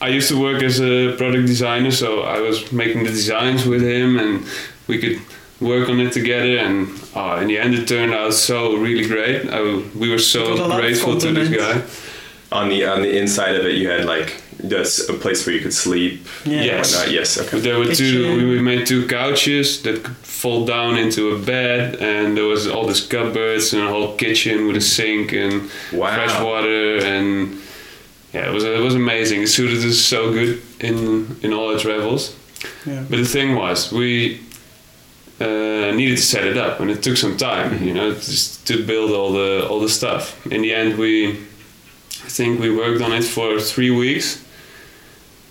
I 0.00 0.08
used 0.08 0.28
to 0.28 0.40
work 0.40 0.62
as 0.62 0.80
a 0.80 1.14
product 1.16 1.46
designer, 1.46 1.92
so 1.92 2.22
I 2.22 2.40
was 2.40 2.72
making 2.72 3.04
the 3.04 3.10
designs 3.10 3.64
with 3.64 3.80
him, 3.82 4.18
and 4.18 4.44
we 4.88 4.98
could 4.98 5.20
work 5.60 5.88
on 5.88 6.00
it 6.00 6.12
together. 6.12 6.58
And 6.58 6.88
oh, 7.14 7.36
in 7.36 7.46
the 7.48 7.58
end, 7.58 7.74
it 7.74 7.86
turned 7.86 8.12
out 8.12 8.34
so 8.34 8.76
really 8.76 9.06
great. 9.06 9.48
I, 9.48 9.60
we 9.62 10.08
were 10.08 10.16
It 10.16 10.24
was 10.24 10.34
a 10.34 10.56
so 10.56 10.70
grateful 10.76 11.16
to 11.18 11.32
this 11.32 11.48
guy. 11.48 11.82
On 12.52 12.68
the 12.68 12.84
on 12.86 13.02
the 13.02 13.16
inside 13.18 13.54
of 13.56 13.64
it, 13.66 13.76
you 13.76 13.88
had 13.88 14.04
like 14.04 14.42
just 14.68 15.08
a 15.10 15.14
place 15.14 15.44
where 15.46 15.54
you 15.54 15.60
could 15.62 15.74
sleep. 15.74 16.26
Yeah. 16.44 16.62
Yes. 16.64 16.92
whatnot. 16.94 17.12
Yes. 17.14 17.38
Okay. 17.40 17.60
There 17.60 17.78
were 17.78 17.94
two. 17.94 18.36
We 18.36 18.44
we 18.56 18.60
made 18.62 18.86
two 18.86 19.06
couches 19.06 19.82
that 19.82 20.02
could 20.04 20.16
fold 20.16 20.66
down 20.66 20.96
into 20.96 21.30
a 21.34 21.38
bed, 21.38 21.96
and 22.00 22.36
there 22.36 22.44
was 22.46 22.66
all 22.66 22.86
these 22.86 23.06
cupboards 23.06 23.72
and 23.74 23.82
a 23.82 23.88
whole 23.88 24.14
kitchen 24.16 24.66
with 24.66 24.76
a 24.76 24.80
sink 24.80 25.32
and 25.32 25.70
Wow. 25.92 26.14
fresh 26.14 26.40
water, 26.42 26.98
and 27.04 27.56
yeah, 28.32 28.48
it 28.48 28.52
was 28.54 28.64
it 28.64 28.80
was 28.82 28.94
amazing. 28.94 29.42
It 29.42 29.48
suited 29.48 29.84
us 29.84 29.98
so 29.98 30.32
good 30.32 30.60
in 30.80 31.36
in 31.42 31.52
all 31.52 31.72
our 31.72 31.78
travels. 31.78 32.34
Yeah. 32.86 33.04
But 33.10 33.18
the 33.18 33.26
thing 33.26 33.54
was, 33.56 33.92
we 33.92 34.40
uh, 35.40 35.92
needed 35.94 36.16
to 36.16 36.22
set 36.22 36.44
it 36.46 36.56
up, 36.56 36.80
and 36.80 36.90
it 36.90 37.02
took 37.02 37.16
some 37.16 37.36
time, 37.36 37.82
you 37.84 37.92
know, 37.92 38.12
just 38.14 38.66
to 38.66 38.84
build 38.86 39.10
all 39.10 39.32
the 39.32 39.66
all 39.68 39.80
the 39.80 39.88
stuff. 39.88 40.46
In 40.46 40.62
the 40.62 40.72
end, 40.72 40.96
we, 40.98 41.30
I 42.26 42.28
think 42.28 42.60
we 42.60 42.70
worked 42.74 43.02
on 43.02 43.12
it 43.12 43.24
for 43.24 43.60
three 43.60 43.90
weeks, 43.90 44.43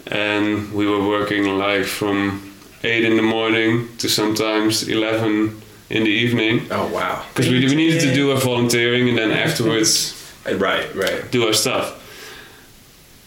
and 0.07 0.73
we 0.73 0.85
were 0.87 1.07
working 1.07 1.57
like 1.57 1.85
from 1.85 2.53
eight 2.83 3.05
in 3.05 3.15
the 3.15 3.21
morning 3.21 3.87
to 3.97 4.09
sometimes 4.09 4.87
eleven 4.89 5.61
in 5.89 6.03
the 6.03 6.09
evening, 6.09 6.67
Oh 6.71 6.87
wow. 6.87 7.23
because 7.29 7.49
we, 7.49 7.59
we 7.65 7.75
needed 7.75 8.01
to 8.01 8.13
do 8.13 8.31
our 8.31 8.37
volunteering, 8.39 9.09
and 9.09 9.17
then 9.17 9.31
afterwards 9.31 10.13
uh, 10.49 10.55
Right. 10.55 10.93
Right. 10.95 11.29
do 11.31 11.45
our 11.47 11.53
stuff. 11.53 11.99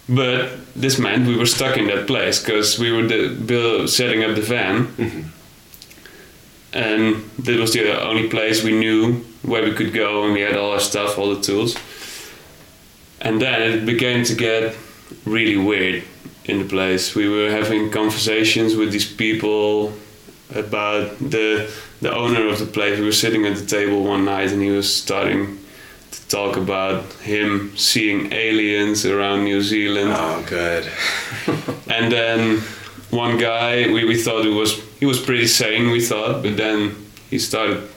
But 0.08 0.50
this 0.74 0.98
meant 0.98 1.26
we 1.26 1.36
were 1.36 1.46
stuck 1.46 1.76
in 1.76 1.86
that 1.88 2.06
place 2.06 2.40
because 2.40 2.78
we 2.78 2.92
were 2.92 3.06
the, 3.06 3.34
build, 3.34 3.90
setting 3.90 4.22
up 4.24 4.34
the 4.36 4.42
van, 4.42 4.86
mm-hmm. 4.86 5.22
and 6.72 7.16
that 7.38 7.58
was 7.58 7.72
the 7.72 8.00
only 8.02 8.28
place 8.28 8.62
we 8.62 8.72
knew 8.72 9.24
where 9.42 9.64
we 9.64 9.72
could 9.72 9.92
go, 9.92 10.24
and 10.24 10.32
we 10.34 10.40
had 10.40 10.56
all 10.56 10.72
our 10.72 10.80
stuff, 10.80 11.18
all 11.18 11.34
the 11.34 11.40
tools. 11.40 11.76
And 13.20 13.40
then 13.40 13.62
it 13.62 13.86
began 13.86 14.24
to 14.24 14.34
get 14.34 14.76
really 15.24 15.56
weird 15.56 16.04
in 16.46 16.58
the 16.58 16.64
place. 16.64 17.14
We 17.14 17.28
were 17.28 17.50
having 17.50 17.90
conversations 17.90 18.76
with 18.76 18.92
these 18.92 19.10
people 19.10 19.92
about 20.54 21.18
the 21.18 21.70
the 22.00 22.14
owner 22.14 22.46
of 22.46 22.58
the 22.58 22.66
place. 22.66 22.98
We 22.98 23.06
were 23.06 23.12
sitting 23.12 23.46
at 23.46 23.56
the 23.56 23.66
table 23.66 24.04
one 24.04 24.24
night, 24.24 24.52
and 24.52 24.62
he 24.62 24.70
was 24.70 24.94
starting 24.94 25.58
to 26.10 26.28
talk 26.28 26.56
about 26.56 27.04
him 27.22 27.76
seeing 27.76 28.32
aliens 28.32 29.04
around 29.06 29.44
New 29.44 29.62
Zealand. 29.62 30.10
Oh, 30.14 30.44
good. 30.48 30.84
And 31.88 32.10
then 32.10 32.58
one 33.10 33.38
guy, 33.38 33.86
we, 33.86 34.04
we 34.04 34.16
thought 34.16 34.44
it 34.44 34.50
was 34.50 34.82
he 34.98 35.06
was 35.06 35.20
pretty 35.20 35.46
sane, 35.46 35.90
we 35.90 36.00
thought, 36.00 36.42
but 36.42 36.56
then 36.56 36.94
he 37.30 37.38
started 37.38 37.88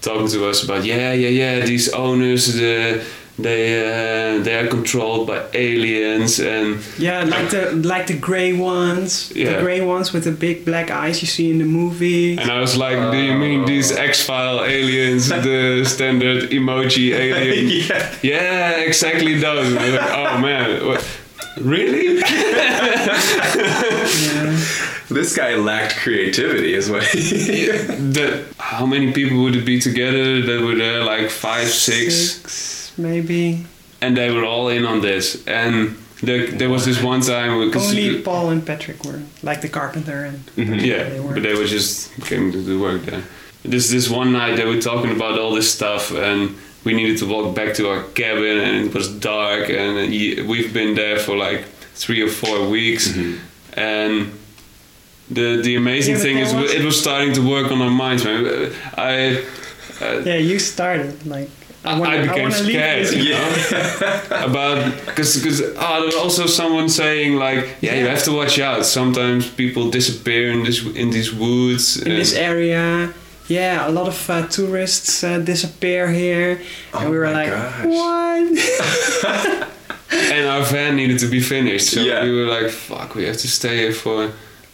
talking 0.00 0.28
to 0.28 0.48
us 0.48 0.62
about 0.64 0.84
yeah, 0.84 1.12
yeah, 1.12 1.28
yeah, 1.28 1.60
these 1.64 1.88
owners, 1.90 2.54
the, 2.54 3.04
they 3.38 3.80
uh, 3.80 4.42
they 4.42 4.54
are 4.58 4.66
controlled 4.68 5.26
by 5.26 5.42
aliens, 5.54 6.38
and 6.38 6.78
Yeah, 6.98 7.24
like 7.24 7.50
the 7.50 7.72
like 7.72 8.06
the 8.06 8.18
grey 8.18 8.52
ones, 8.52 9.32
Yeah. 9.34 9.54
the 9.54 9.60
grey 9.62 9.80
ones 9.80 10.12
with 10.12 10.24
the 10.24 10.32
big 10.32 10.64
black 10.64 10.90
eyes 10.90 11.22
you 11.22 11.28
see 11.28 11.50
in 11.50 11.58
the 11.58 11.64
movie. 11.64 12.36
and 12.38 12.50
I 12.50 12.60
was 12.60 12.76
like, 12.76 12.98
do 13.10 13.16
you 13.18 13.34
mean 13.34 13.64
these 13.64 13.90
X 13.90 14.22
File 14.22 14.62
aliens, 14.64 15.28
the 15.28 15.84
standard 15.84 16.50
emoji 16.50 17.12
alien? 17.24 17.68
yeah. 17.68 18.14
yeah, 18.22 18.70
exactly 18.80 19.34
those. 19.38 19.72
Like, 19.72 20.00
oh 20.00 20.38
man, 20.38 20.86
what? 20.86 21.02
really? 21.60 22.22
This 25.10 25.36
guy 25.36 25.56
lacked 25.56 25.96
creativity, 25.96 26.72
is 26.72 26.88
what. 26.90 27.02
He, 27.04 27.66
the, 27.66 28.44
how 28.58 28.86
many 28.86 29.12
people 29.12 29.42
would 29.42 29.54
it 29.56 29.66
be 29.66 29.78
together 29.78 30.40
that 30.40 30.62
were 30.64 30.74
there? 30.74 31.04
Like 31.04 31.28
five, 31.28 31.68
six. 31.68 32.14
Six, 32.14 32.81
maybe. 32.98 33.64
and 34.00 34.16
they 34.16 34.30
were 34.30 34.44
all 34.44 34.68
in 34.68 34.84
on 34.86 35.00
this. 35.00 35.46
And 35.46 35.96
there, 36.22 36.46
there 36.46 36.68
was 36.70 36.84
this 36.84 37.02
one 37.02 37.20
time 37.20 37.58
we 37.58 37.72
Only 37.72 38.22
Paul 38.22 38.50
and 38.50 38.64
Patrick 38.66 39.04
were 39.04 39.20
like 39.42 39.60
the 39.60 39.68
carpenter 39.68 40.24
and 40.24 40.40
yeah, 40.56 41.08
they 41.08 41.18
but 41.20 41.42
they 41.42 41.54
were 41.54 41.66
just 41.66 42.12
came 42.26 42.52
to 42.52 42.62
do 42.64 42.80
work 42.80 43.02
there. 43.02 43.22
This 43.64 43.90
this 43.90 44.08
one 44.10 44.32
night 44.32 44.56
they 44.56 44.64
were 44.66 44.80
talking 44.80 45.12
about 45.12 45.38
all 45.38 45.52
this 45.54 45.72
stuff, 45.72 46.10
and 46.12 46.56
we 46.84 46.94
needed 46.94 47.18
to 47.18 47.26
walk 47.26 47.54
back 47.54 47.74
to 47.74 47.88
our 47.90 48.02
cabin, 48.14 48.58
and 48.58 48.86
it 48.86 48.94
was 48.94 49.08
dark, 49.08 49.70
and 49.70 49.94
we've 50.50 50.72
been 50.72 50.94
there 50.96 51.18
for 51.18 51.36
like 51.36 51.64
three 51.94 52.20
or 52.22 52.28
four 52.28 52.68
weeks, 52.68 53.04
and. 53.76 54.30
The, 55.30 55.62
the 55.62 55.76
amazing 55.76 56.16
Yeah, 56.16 56.22
thing 56.22 56.38
is 56.38 56.52
was- 56.52 56.74
it 56.74 56.84
was 56.84 57.00
starting 57.00 57.32
to 57.34 57.40
work 57.40 57.70
on 57.72 57.80
our 57.80 57.90
minds, 57.90 58.22
man. 58.24 58.70
I, 58.98 59.42
uh, 60.00 60.20
yeah, 60.26 60.36
you 60.36 60.58
started 60.58 61.24
like 61.26 61.48
I, 61.84 61.96
I, 61.96 61.98
wanna, 61.98 62.22
became 62.22 62.42
wanna 62.42 62.54
scared, 62.54 63.06
this. 63.06 63.14
you 63.14 63.30
know, 63.32 64.46
about 64.50 64.94
because 65.06 65.36
because 65.36 65.60
oh, 65.60 65.96
there 65.96 66.06
was 66.06 66.14
also 66.14 66.46
someone 66.46 66.88
saying 66.88 67.36
like, 67.36 67.66
yeah, 67.80 67.94
you 67.96 68.06
have 68.06 68.22
to 68.24 68.32
watch 68.32 68.58
out. 68.60 68.84
Sometimes 68.86 69.48
people 69.50 69.90
disappear 69.90 70.52
in 70.52 70.62
this 70.62 70.84
in 70.94 71.10
these 71.10 71.32
woods. 71.32 71.96
in 72.00 72.08
this 72.14 72.34
area. 72.34 73.12
Yeah, 73.48 73.88
a 73.88 73.90
lot 73.90 74.06
of 74.06 74.30
uh, 74.30 74.46
tourists 74.46 75.24
uh, 75.24 75.38
disappear 75.40 76.08
here, 76.10 76.60
and 76.94 77.06
Oh 77.06 77.10
we 77.10 77.18
were 77.18 77.30
like, 77.30 77.50
gosh. 77.50 77.84
"What?" 77.86 79.68
and 80.12 80.46
our 80.48 80.62
van 80.62 80.96
needed 80.96 81.18
to 81.20 81.26
be 81.28 81.40
finished, 81.40 81.90
so 81.90 82.00
Yeah. 82.00 82.22
we 82.22 82.30
were 82.30 82.46
like, 82.46 82.70
fuck, 82.70 83.14
we 83.16 83.24
have 83.24 83.36
to 83.38 83.48
stay 83.48 83.78
here 83.78 83.92
for 83.92 84.30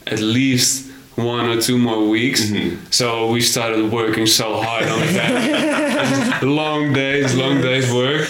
at 0.07 0.21
least 0.21 0.88
one 1.19 1.47
or 1.47 1.61
two 1.61 1.77
more 1.77 2.09
weeks. 2.09 2.47
Mm-hmm. 2.47 2.87
So 2.91 3.31
we 3.31 3.41
started 3.41 3.91
working 3.91 4.27
so 4.27 4.63
hard 4.63 4.87
on 4.87 5.01
the 5.01 5.07
van. 5.07 6.41
long 6.57 6.93
days, 6.93 7.35
long 7.35 7.61
days 7.61 7.93
work. 7.93 8.29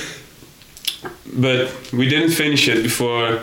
But 1.37 1.71
we 1.93 2.09
didn't 2.09 2.31
finish 2.31 2.67
it 2.67 2.83
before 2.83 3.41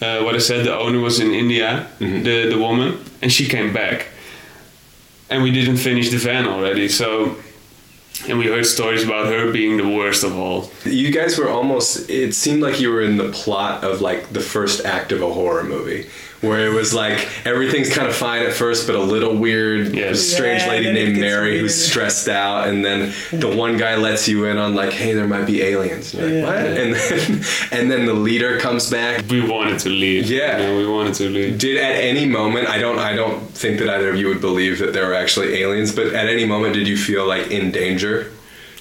uh, 0.00 0.22
what 0.22 0.34
I 0.34 0.38
said. 0.38 0.64
The 0.64 0.78
owner 0.78 1.00
was 1.00 1.18
in 1.18 1.34
India, 1.34 1.88
the 1.98 2.48
the 2.48 2.58
woman, 2.58 3.04
and 3.20 3.32
she 3.32 3.46
came 3.48 3.72
back, 3.72 4.06
and 5.28 5.42
we 5.42 5.50
didn't 5.50 5.78
finish 5.78 6.10
the 6.10 6.18
van 6.18 6.46
already. 6.46 6.88
So, 6.88 7.36
and 8.28 8.38
we 8.38 8.46
heard 8.46 8.66
stories 8.66 9.04
about 9.04 9.26
her 9.26 9.50
being 9.52 9.76
the 9.76 9.88
worst 9.88 10.24
of 10.24 10.36
all. 10.36 10.70
you 10.84 11.10
guys 11.10 11.38
were 11.38 11.48
almost. 11.48 12.08
It 12.10 12.34
seemed 12.34 12.62
like 12.62 12.80
you 12.80 12.90
were 12.90 13.02
in 13.02 13.16
the 13.16 13.30
plot 13.30 13.84
of 13.84 14.00
like 14.00 14.32
the 14.32 14.40
first 14.40 14.84
act 14.84 15.12
of 15.12 15.22
a 15.22 15.32
horror 15.32 15.64
movie. 15.64 16.06
Where 16.40 16.66
it 16.66 16.74
was 16.74 16.92
like 16.92 17.26
everything's 17.46 17.88
kind 17.88 18.06
of 18.06 18.14
fine 18.14 18.42
at 18.42 18.52
first, 18.52 18.86
but 18.86 18.94
a 18.96 19.00
little 19.02 19.34
weird. 19.34 19.94
Yes. 19.94 19.94
There's 19.94 20.20
a 20.20 20.34
strange 20.36 20.62
Yeah, 20.64 20.68
lady 20.68 20.92
named 20.92 21.14
gets 21.14 21.20
Mary 21.20 21.58
who's 21.58 21.74
stressed 21.74 22.28
out, 22.28 22.68
and 22.68 22.84
then 22.84 23.14
the 23.32 23.48
one 23.48 23.78
guy 23.78 23.96
lets 23.96 24.28
you 24.28 24.44
in 24.44 24.58
on 24.58 24.74
like, 24.74 24.92
"Hey, 24.92 25.14
there 25.14 25.26
might 25.26 25.46
be 25.46 25.62
aliens." 25.62 26.12
And 26.12 26.20
you're 26.34 26.44
like, 26.46 26.54
Yeah. 26.54 26.64
"What?" 26.68 26.78
And 26.82 26.94
then, 26.94 27.44
and 27.72 27.90
then 27.90 28.04
the 28.04 28.12
leader 28.12 28.58
comes 28.60 28.90
back. 28.90 29.24
We 29.30 29.40
wanted 29.40 29.78
to 29.80 29.88
leave. 29.88 30.28
Yeah. 30.30 30.58
you 30.60 30.66
know, 30.66 30.76
we 30.76 30.86
wanted 30.86 31.14
to 31.14 31.30
leave. 31.30 31.58
Did 31.58 31.78
at 31.78 31.94
any 31.94 32.26
moment 32.26 32.68
I 32.68 32.76
don't 32.76 32.98
I 32.98 33.14
don't 33.16 33.40
think 33.56 33.78
that 33.78 33.88
either 33.88 34.10
of 34.10 34.16
you 34.16 34.28
would 34.28 34.42
believe 34.42 34.80
that 34.80 34.92
there 34.92 35.06
were 35.06 35.14
actually 35.14 35.54
aliens, 35.62 35.92
but 35.94 36.08
at 36.08 36.28
any 36.28 36.44
moment 36.44 36.74
did 36.74 36.86
you 36.86 36.98
feel 36.98 37.24
like 37.26 37.50
in 37.52 37.70
danger? 37.70 38.13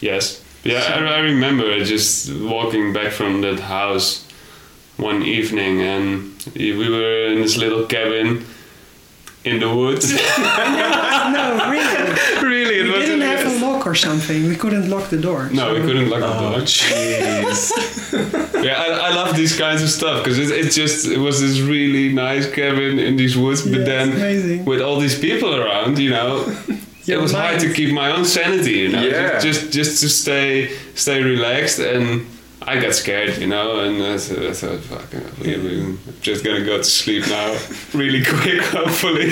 Yes. 0.01 0.41
Yeah, 0.63 0.81
I, 0.95 1.17
I 1.17 1.19
remember 1.31 1.65
just 1.83 2.31
walking 2.33 2.93
back 2.93 3.11
from 3.11 3.41
that 3.41 3.59
house 3.59 4.25
one 4.97 5.21
evening, 5.23 5.81
and 5.81 6.07
we 6.55 6.89
were 6.89 7.25
in 7.33 7.41
this 7.41 7.57
little 7.57 7.85
cabin 7.85 8.45
in 9.43 9.59
the 9.59 9.67
woods. 9.75 10.05
no, 11.37 11.67
really. 11.69 12.13
really, 12.49 12.75
it 12.79 12.83
We 12.83 12.91
was 12.91 13.05
didn't 13.05 13.21
a- 13.23 13.37
have 13.37 13.45
a 13.61 13.65
lock 13.65 13.85
or 13.85 13.95
something. 13.95 14.47
We 14.47 14.55
couldn't 14.55 14.89
lock 14.89 15.09
the 15.09 15.17
door. 15.27 15.49
No, 15.51 15.73
we 15.73 15.79
so- 15.79 15.85
couldn't 15.87 16.09
lock 16.09 16.21
the 16.21 16.37
Oh, 16.37 16.51
door. 16.51 16.59
jeez. 16.61 17.71
Yeah, 18.63 18.75
I, 18.81 19.09
I 19.09 19.13
love 19.15 19.35
these 19.35 19.57
kinds 19.57 19.81
of 19.83 19.89
stuff 19.89 20.23
because 20.23 20.39
it, 20.39 20.49
it 20.51 20.71
just 20.71 21.05
it 21.05 21.17
was 21.17 21.41
this 21.41 21.59
really 21.59 22.13
nice 22.13 22.45
cabin 22.49 22.97
in 22.97 23.17
these 23.17 23.35
woods, 23.37 23.65
Yeah, 23.65 23.77
but 23.77 23.85
then 23.85 24.11
amazing. 24.13 24.63
with 24.63 24.79
all 24.81 24.97
these 25.05 25.19
people 25.19 25.53
around, 25.61 25.99
you 25.99 26.11
know, 26.11 26.45
it 27.03 27.11
Your 27.11 27.21
was 27.21 27.31
hard 27.33 27.59
to 27.61 27.73
keep 27.73 27.91
my 27.93 28.09
own 28.15 28.25
sanity, 28.25 28.71
you 28.83 28.89
know, 28.89 29.01
Yeah. 29.03 29.39
just 29.39 29.71
just 29.71 30.01
to 30.01 30.09
stay 30.09 30.71
stay 30.95 31.21
relaxed 31.23 31.79
and. 31.79 32.25
I 32.65 32.79
got 32.79 32.93
scared, 32.95 33.37
you 33.39 33.47
know, 33.47 33.81
and 33.81 34.01
I 34.01 34.17
thought, 34.17 34.39
I 34.51 34.53
thought 34.53 34.79
fuck, 34.79 35.37
we, 35.41 35.57
we, 35.57 35.81
I'm 35.83 35.99
just 36.21 36.45
gonna 36.45 36.63
go 36.63 36.77
to 36.77 36.83
sleep 36.85 37.27
now, 37.27 37.57
really 37.93 38.23
quick, 38.23 38.61
hopefully. 38.79 39.31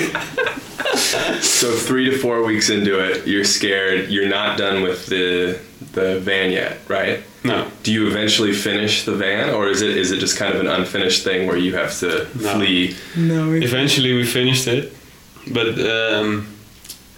so 1.40 1.72
three 1.72 2.10
to 2.10 2.18
four 2.18 2.44
weeks 2.44 2.68
into 2.68 2.98
it, 3.00 3.26
you're 3.26 3.44
scared. 3.44 4.10
You're 4.10 4.28
not 4.28 4.58
done 4.58 4.82
with 4.82 5.06
the 5.06 5.58
the 5.94 6.20
van 6.20 6.52
yet, 6.52 6.78
right? 6.88 7.20
No, 7.44 7.68
Do 7.82 7.90
you 7.92 8.06
eventually 8.06 8.52
finish 8.52 9.04
the 9.04 9.12
van, 9.14 9.50
or 9.50 9.68
is 9.68 9.80
it 9.82 9.96
is 9.96 10.10
it 10.12 10.18
just 10.18 10.36
kind 10.36 10.52
of 10.54 10.60
an 10.60 10.68
unfinished 10.68 11.24
thing 11.24 11.46
where 11.46 11.56
you 11.56 11.74
have 11.74 11.96
to 12.00 12.26
No. 12.38 12.54
flee? 12.56 12.96
No, 13.16 13.48
we, 13.50 13.64
eventually 13.64 14.12
we 14.12 14.24
finished 14.26 14.66
it, 14.68 14.92
but 15.50 15.68
um, 15.80 16.46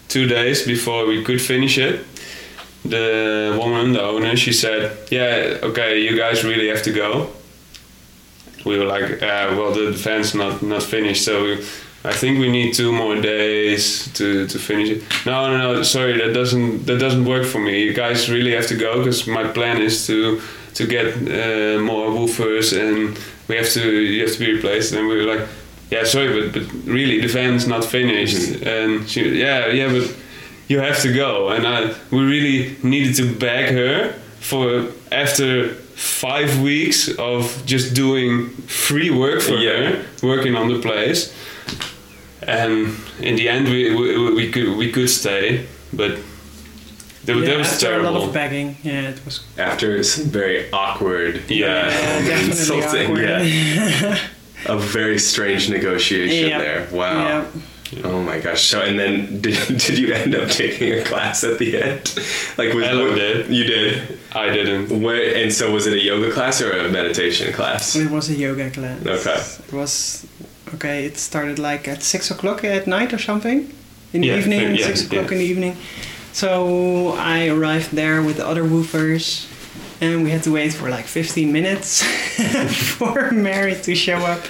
two 0.09 0.27
days 0.27 0.67
before 0.67 1.07
we 1.07 1.23
could 1.25 1.41
finish 1.41 1.79
it, 1.79 2.05
the 2.85 3.57
woman, 3.59 3.93
the 3.93 4.03
owner, 4.03 4.37
she 4.37 4.53
said, 4.53 4.97
"Yeah, 5.11 5.59
okay, 5.63 6.01
you 6.01 6.17
guys 6.17 6.45
really 6.45 6.69
have 6.69 6.83
to 6.83 6.93
go." 6.93 7.31
We 8.65 8.79
were 8.79 8.85
like, 8.87 9.23
uh, 9.23 9.55
"Well, 9.57 9.73
the 9.73 9.91
van's 9.93 10.35
not 10.35 10.63
not 10.63 10.83
finished, 10.83 11.25
so 11.25 11.57
I 12.05 12.13
think 12.13 12.39
we 12.39 12.51
need 12.51 12.75
two 12.75 12.93
more 12.93 13.17
days 13.21 14.13
to, 14.15 14.47
to 14.47 14.59
finish 14.59 14.89
it." 14.91 15.03
No, 15.27 15.51
no, 15.51 15.57
no, 15.59 15.83
sorry, 15.83 16.19
that 16.19 16.35
doesn't 16.35 16.87
that 16.87 16.99
doesn't 16.99 17.25
work 17.25 17.45
for 17.47 17.61
me. 17.61 17.83
You 17.85 17.95
guys 17.95 18.29
really 18.29 18.53
have 18.53 18.67
to 18.69 18.77
go 18.77 18.99
because 18.99 19.27
my 19.27 19.45
plan 19.45 19.81
is 19.81 20.07
to 20.07 20.41
to 20.75 20.87
get 20.87 21.07
uh, 21.07 21.81
more 21.81 22.11
woofers 22.11 22.73
and 22.73 23.19
we 23.49 23.57
have 23.57 23.71
to 23.71 23.81
you 23.91 24.21
have 24.23 24.33
to 24.33 24.39
be 24.39 24.53
replaced. 24.53 24.93
And 24.93 25.09
we 25.09 25.17
were 25.17 25.35
like, 25.35 25.47
"Yeah, 25.95 26.05
sorry, 26.05 26.31
but 26.37 26.47
but 26.55 26.65
really 26.95 27.17
the 27.21 27.29
van's 27.39 27.67
not 27.67 27.85
finished." 27.85 28.63
And 28.75 29.09
she, 29.11 29.21
yeah, 29.45 29.73
yeah, 29.81 29.89
but 29.97 30.07
you 30.69 30.81
have 30.81 30.99
to 31.03 31.13
go 31.13 31.51
and 31.55 31.67
I, 31.67 31.79
we 32.11 32.23
really 32.35 32.59
needed 32.83 33.15
to 33.17 33.25
beg 33.47 33.65
her 33.81 34.13
for 34.41 34.87
after 35.13 35.75
five 35.95 36.51
weeks 36.63 37.09
of 37.19 37.43
just 37.67 37.95
doing 37.95 38.49
free 38.67 39.11
work 39.11 39.41
for 39.43 39.57
Yeah. 39.59 39.73
her 39.73 40.05
working 40.23 40.57
on 40.57 40.67
the 40.73 40.79
place 40.89 41.21
and 42.47 42.97
in 43.21 43.37
the 43.37 43.49
end 43.49 43.69
we, 43.69 43.95
we, 43.95 44.35
we 44.35 44.51
could 44.51 44.69
we 44.79 44.91
could 44.95 45.09
stay 45.11 45.67
but 45.93 46.13
that, 47.27 47.37
yeah, 47.37 47.45
that 47.47 47.59
was 47.59 47.73
after 47.73 47.87
terrible 47.87 48.09
a 48.09 48.19
lot 48.19 48.29
of 48.29 48.35
begging. 48.35 48.77
Yeah, 48.83 49.11
it 49.13 49.21
was 49.25 49.41
After 49.57 50.03
some 50.03 50.25
very 50.31 50.71
awkward, 50.73 51.35
Yeah. 51.49 51.87
uh, 51.87 51.91
definitely 52.29 52.51
insulting, 52.51 53.11
awkward. 53.11 53.47
yeah, 53.47 54.19
a 54.67 54.79
very 54.79 55.19
strange 55.19 55.69
negotiation 55.71 56.49
Yeah. 56.49 56.59
there. 56.59 56.89
Wow. 56.93 57.23
Yeah. 57.25 57.47
Oh 58.03 58.23
my 58.23 58.41
gosh! 58.41 58.63
So, 58.65 58.81
and 58.81 58.99
then 58.99 59.41
did, 59.41 59.57
did 59.87 59.99
you 59.99 60.13
end 60.15 60.35
up 60.35 60.49
taking 60.49 60.95
a 60.95 61.05
class 61.05 61.45
at 61.45 61.59
the 61.59 61.81
end? 61.81 62.13
Like, 62.59 62.73
was, 62.75 62.85
Ella 62.87 63.15
did. 63.15 63.49
You 63.51 63.65
did. 63.65 64.19
I 64.33 64.49
didn't 64.51 65.01
Where, 65.03 65.37
and 65.37 65.53
so, 65.53 65.71
was 65.71 65.87
it 65.87 65.93
a 65.93 66.03
yoga 66.03 66.33
class 66.33 66.61
or 66.61 66.73
a 66.73 66.89
meditation 66.89 67.53
class? 67.53 67.95
It 67.95 68.11
was 68.11 68.29
a 68.31 68.35
yoga 68.35 68.71
class. 68.71 69.07
Okay. 69.07 69.41
It 69.69 69.73
was 69.73 70.27
okay. 70.75 71.05
It 71.05 71.19
started 71.19 71.59
like 71.61 71.87
at 71.87 72.03
six 72.03 72.31
o'clock 72.33 72.65
at 72.65 72.87
night 72.89 73.13
or 73.13 73.19
something 73.19 73.71
in 74.13 74.23
the 74.23 74.29
Yeah, 74.29 74.39
evening. 74.39 74.75
yeah, 74.75 74.87
six 74.87 75.05
o'clock 75.07 75.27
yeah. 75.27 75.33
in 75.33 75.39
the 75.39 75.45
evening. 75.45 75.77
So 76.33 77.13
I 77.13 77.47
arrived 77.49 77.93
there 77.93 78.21
with 78.23 78.39
the 78.39 78.47
other 78.47 78.65
woofers, 78.65 79.47
and 80.01 80.23
we 80.25 80.31
had 80.31 80.43
to 80.45 80.53
wait 80.53 80.73
for 80.73 80.89
like 80.91 81.07
fifteen 81.07 81.53
minutes 81.53 82.03
for 82.99 83.31
Mary 83.31 83.75
to 83.83 83.95
show 83.95 84.17
up. 84.19 84.43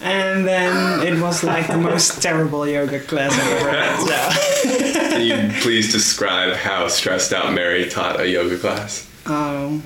And 0.00 0.44
then 0.48 1.06
it 1.06 1.20
was 1.22 1.44
like 1.44 1.68
the 1.68 1.78
most 1.78 2.20
terrible 2.20 2.66
yoga 2.66 2.98
class 2.98 3.32
I've 3.38 3.52
ever 3.52 3.70
had. 3.70 4.00
So. 4.00 5.10
Can 5.10 5.22
you 5.22 5.60
please 5.60 5.92
describe 5.92 6.54
how 6.56 6.88
stressed 6.88 7.32
out 7.32 7.52
Mary 7.52 7.88
taught 7.88 8.18
a 8.20 8.28
yoga 8.28 8.58
class? 8.58 9.08
Um, 9.26 9.84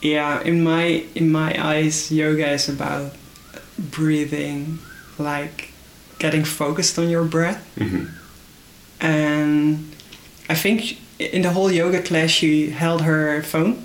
yeah, 0.00 0.40
in 0.42 0.62
my 0.64 1.04
in 1.14 1.30
my 1.30 1.52
eyes, 1.62 2.10
yoga 2.10 2.48
is 2.52 2.70
about 2.70 3.12
breathing, 3.78 4.78
like 5.18 5.72
getting 6.18 6.44
focused 6.44 6.98
on 6.98 7.10
your 7.10 7.24
breath. 7.24 7.62
Mhm. 7.76 8.08
And 9.00 9.94
I 10.48 10.54
think 10.54 10.98
in 11.18 11.42
the 11.42 11.50
whole 11.50 11.70
yoga 11.70 12.00
class, 12.02 12.30
she 12.30 12.70
held 12.70 13.02
her 13.02 13.42
phone 13.42 13.84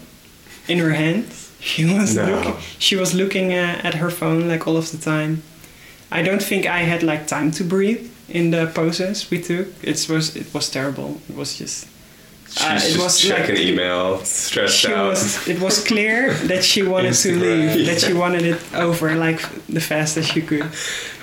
in 0.67 0.79
her 0.79 0.91
hand. 0.91 1.25
She 1.59 1.85
was 1.85 2.15
No. 2.15 2.25
looking. 2.25 2.55
She 2.79 2.95
was 2.95 3.13
looking 3.13 3.53
uh, 3.53 3.79
at 3.83 3.95
her 3.95 4.09
phone 4.09 4.47
like 4.49 4.67
all 4.67 4.77
of 4.77 4.91
the 4.91 4.97
time. 4.97 5.41
I 6.11 6.21
don't 6.21 6.41
think 6.43 6.65
I 6.65 6.79
had 6.79 7.01
like 7.03 7.25
time 7.27 7.51
to 7.51 7.63
breathe 7.63 8.09
in 8.29 8.51
the 8.51 8.67
poses 8.67 9.29
we 9.31 9.41
took. 9.41 9.67
It 9.81 10.07
was 10.09 10.35
it 10.35 10.53
was 10.53 10.69
terrible. 10.69 11.21
It 11.29 11.35
was 11.35 11.57
just 11.57 11.87
Uh, 12.61 12.75
it 12.75 12.79
just 12.81 12.97
was 12.99 13.19
checking 13.19 13.55
like- 13.55 13.65
email, 13.65 14.19
stressed 14.25 14.85
out. 14.85 15.09
was 15.09 15.47
it 15.47 15.59
was 15.59 15.83
clear 15.83 16.33
that 16.47 16.63
she 16.63 16.83
wanted 16.93 17.13
to 17.15 17.35
leave 17.35 17.85
that 17.87 17.99
she 17.99 18.13
wanted 18.13 18.43
it 18.45 18.61
over 18.75 19.15
like 19.15 19.41
the 19.67 19.81
fastest 19.81 20.17
as 20.17 20.27
she 20.33 20.41
could 20.41 20.61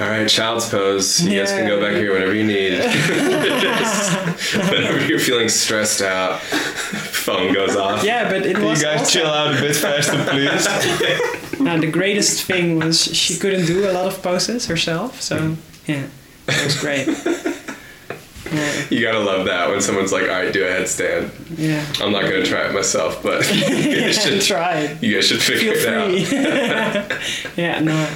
All 0.00 0.08
right, 0.08 0.28
child's 0.28 0.68
pose. 0.68 1.20
You 1.22 1.38
guys 1.38 1.50
can 1.52 1.66
go 1.68 1.80
back 1.80 1.94
here 1.94 2.12
whenever 2.12 2.34
you 2.34 2.44
need. 2.44 2.72
Whenever 4.70 5.06
you're 5.06 5.18
feeling 5.20 5.48
stressed 5.48 6.02
out, 6.02 6.40
phone 6.40 7.52
goes 7.54 7.76
off. 7.76 8.02
yeah 8.04 8.28
but 8.30 8.44
it 8.46 8.56
Can 8.56 8.64
was 8.64 8.80
you 8.80 8.86
guys 8.86 8.98
also, 9.00 9.10
chill 9.20 9.28
out 9.30 9.54
a 9.56 9.60
bit 9.60 9.76
faster 9.76 10.18
please 10.24 11.60
Now, 11.60 11.76
the 11.78 11.90
greatest 11.90 12.44
thing 12.44 12.78
was 12.78 13.04
she 13.16 13.36
couldn't 13.38 13.66
do 13.66 13.88
a 13.88 13.92
lot 13.92 14.06
of 14.06 14.22
poses 14.22 14.66
herself 14.66 15.20
so 15.20 15.56
yeah 15.86 16.06
it 16.48 16.64
was 16.64 16.76
great 16.80 17.06
yeah 18.52 18.84
You 18.90 19.00
gotta 19.02 19.20
love 19.20 19.46
that 19.46 19.68
when 19.70 19.80
someone's 19.80 20.12
like, 20.12 20.22
"All 20.24 20.28
right, 20.28 20.52
do 20.52 20.64
a 20.64 20.68
headstand." 20.68 21.30
yeah 21.58 21.84
I'm 22.00 22.12
not 22.12 22.22
gonna 22.22 22.44
try 22.44 22.66
it 22.68 22.72
myself, 22.74 23.22
but 23.22 23.42
you 23.54 24.00
guys 24.00 24.22
should, 24.22 24.42
try 24.42 24.80
it 24.80 25.02
you 25.02 25.14
guys 25.14 25.26
should 25.26 25.42
figure 25.42 25.74
feel 25.74 26.10
it 26.10 26.70
out. 26.72 27.20
yeah 27.56 27.80
no 27.80 28.08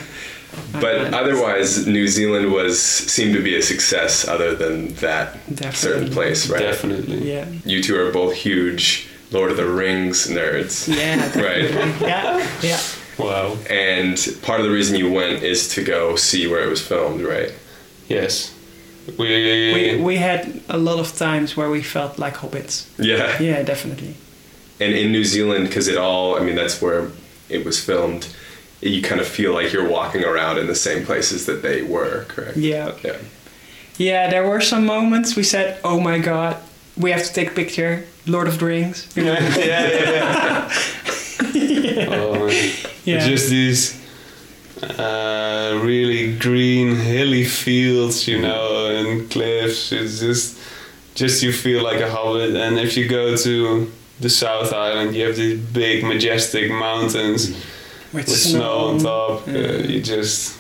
But 0.73 1.13
Uh, 1.13 1.17
otherwise, 1.17 1.87
New 1.87 2.07
Zealand 2.09 2.53
was 2.53 2.81
seemed 2.81 3.35
to 3.35 3.43
be 3.43 3.57
a 3.57 3.63
success. 3.63 4.27
Other 4.29 4.55
than 4.55 4.95
that 4.97 5.37
certain 5.75 6.11
place, 6.11 6.49
right? 6.49 6.61
definitely 6.61 7.31
yeah 7.33 7.47
You 7.65 7.83
two 7.83 7.97
are 8.01 8.11
both 8.13 8.35
huge 8.35 9.09
Lord 9.33 9.51
of 9.51 9.57
the 9.57 9.67
Rings 9.67 10.29
nerds, 10.29 10.87
yeah 10.89 11.27
right? 11.49 11.71
yeah 12.01 12.49
yeah 12.63 12.81
wow 13.19 13.57
And 13.71 14.17
part 14.43 14.61
of 14.61 14.67
the 14.67 14.73
reason 14.73 14.97
you 14.97 15.11
went 15.11 15.43
is 15.43 15.69
to 15.75 15.83
go 15.83 16.15
see 16.17 16.47
where 16.47 16.63
it 16.67 16.71
was 16.71 16.81
filmed, 16.87 17.21
right? 17.23 17.53
yes 18.09 18.53
we, 19.19 19.73
we, 19.75 20.01
we 20.03 20.17
had 20.17 20.61
a 20.69 20.79
lot 20.79 20.99
of 20.99 21.15
times 21.17 21.57
where 21.57 21.71
we 21.71 21.83
felt 21.83 22.19
like 22.19 22.35
hobbits 22.37 22.87
Yeah. 22.99 23.41
yeah 23.41 23.63
definitely 23.63 24.15
And 24.81 24.93
in 24.95 25.13
New 25.13 25.25
Zealand, 25.25 25.69
because 25.69 25.87
it 25.93 25.97
all, 25.97 26.37
I 26.37 26.41
mean, 26.45 26.57
that's 26.57 26.83
where 26.83 27.11
it 27.49 27.65
was 27.65 27.79
filmed. 27.79 28.27
You 28.81 29.01
kind 29.03 29.21
of 29.21 29.27
feel 29.29 29.53
like 29.55 29.73
you're 29.73 29.89
walking 29.89 30.25
around 30.25 30.59
in 30.59 30.67
the 30.67 30.75
same 30.75 31.05
places 31.07 31.45
that 31.47 31.63
they 31.63 31.83
were, 31.83 32.25
correct? 32.29 32.57
yeah 32.57 32.93
Yeah. 33.05 33.17
Yeah, 33.99 34.31
there 34.31 34.43
were 34.49 34.61
some 34.61 34.85
moments 34.87 35.37
we 35.37 35.45
said, 35.45 35.79
"Oh 35.85 36.01
my 36.01 36.19
God, 36.19 36.57
we 36.97 37.13
have 37.13 37.23
to 37.29 37.33
take 37.33 37.51
a 37.53 37.55
picture." 37.55 38.03
Lord 38.27 38.49
of 38.49 38.59
the 38.59 38.67
Rings. 38.67 39.07
You 39.17 39.25
know? 39.29 39.39
yeah, 39.59 39.87
yeah, 39.89 40.11
yeah. 40.19 42.09
Oh, 42.11 42.49
Yeah. 43.05 43.29
Just 43.29 43.51
these 43.51 43.95
uh, 44.99 45.81
really 45.83 46.37
green, 46.39 46.97
hilly 46.97 47.45
fields, 47.45 48.27
you 48.29 48.41
know, 48.41 48.87
and 48.91 49.31
cliffs. 49.31 49.93
It's 49.93 50.21
just, 50.21 50.59
just 51.15 51.43
you 51.43 51.53
feel 51.53 51.83
like 51.83 52.01
a 52.01 52.11
hobbit. 52.11 52.55
And 52.57 52.79
if 52.79 52.97
you 52.97 53.09
go 53.09 53.37
to 53.37 53.91
the 54.21 54.29
South 54.31 54.73
Island, 54.73 55.15
you 55.15 55.27
have 55.27 55.37
these 55.37 55.59
big, 55.61 56.05
majestic 56.05 56.71
mountains 56.71 57.51
With, 58.13 58.29
with 58.29 58.29
snow 58.29 58.89
on 58.89 58.99
top. 58.99 59.49
Uh, 59.49 59.83
you 59.93 60.01
just, 60.03 60.59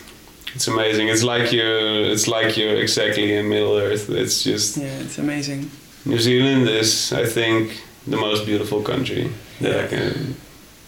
it's 0.54 0.66
amazing. 0.68 1.08
It's 1.08 1.22
like 1.22 1.52
you're, 1.52 2.10
it's 2.12 2.26
like 2.26 2.56
you're 2.56 2.76
exactly 2.76 3.34
in 3.34 3.48
Middle 3.48 3.76
Earth. 3.76 4.08
It's 4.10 4.42
just 4.42 4.76
Yeah, 4.76 4.98
it's 5.00 5.18
amazing. 5.18 5.70
New 6.04 6.18
Zealand 6.18 6.68
is, 6.68 7.12
I 7.12 7.26
think, 7.26 7.82
the 8.06 8.16
most 8.16 8.44
beautiful 8.44 8.82
country 8.82 9.30
that 9.60 9.84
I 9.84 9.86
can. 9.86 10.36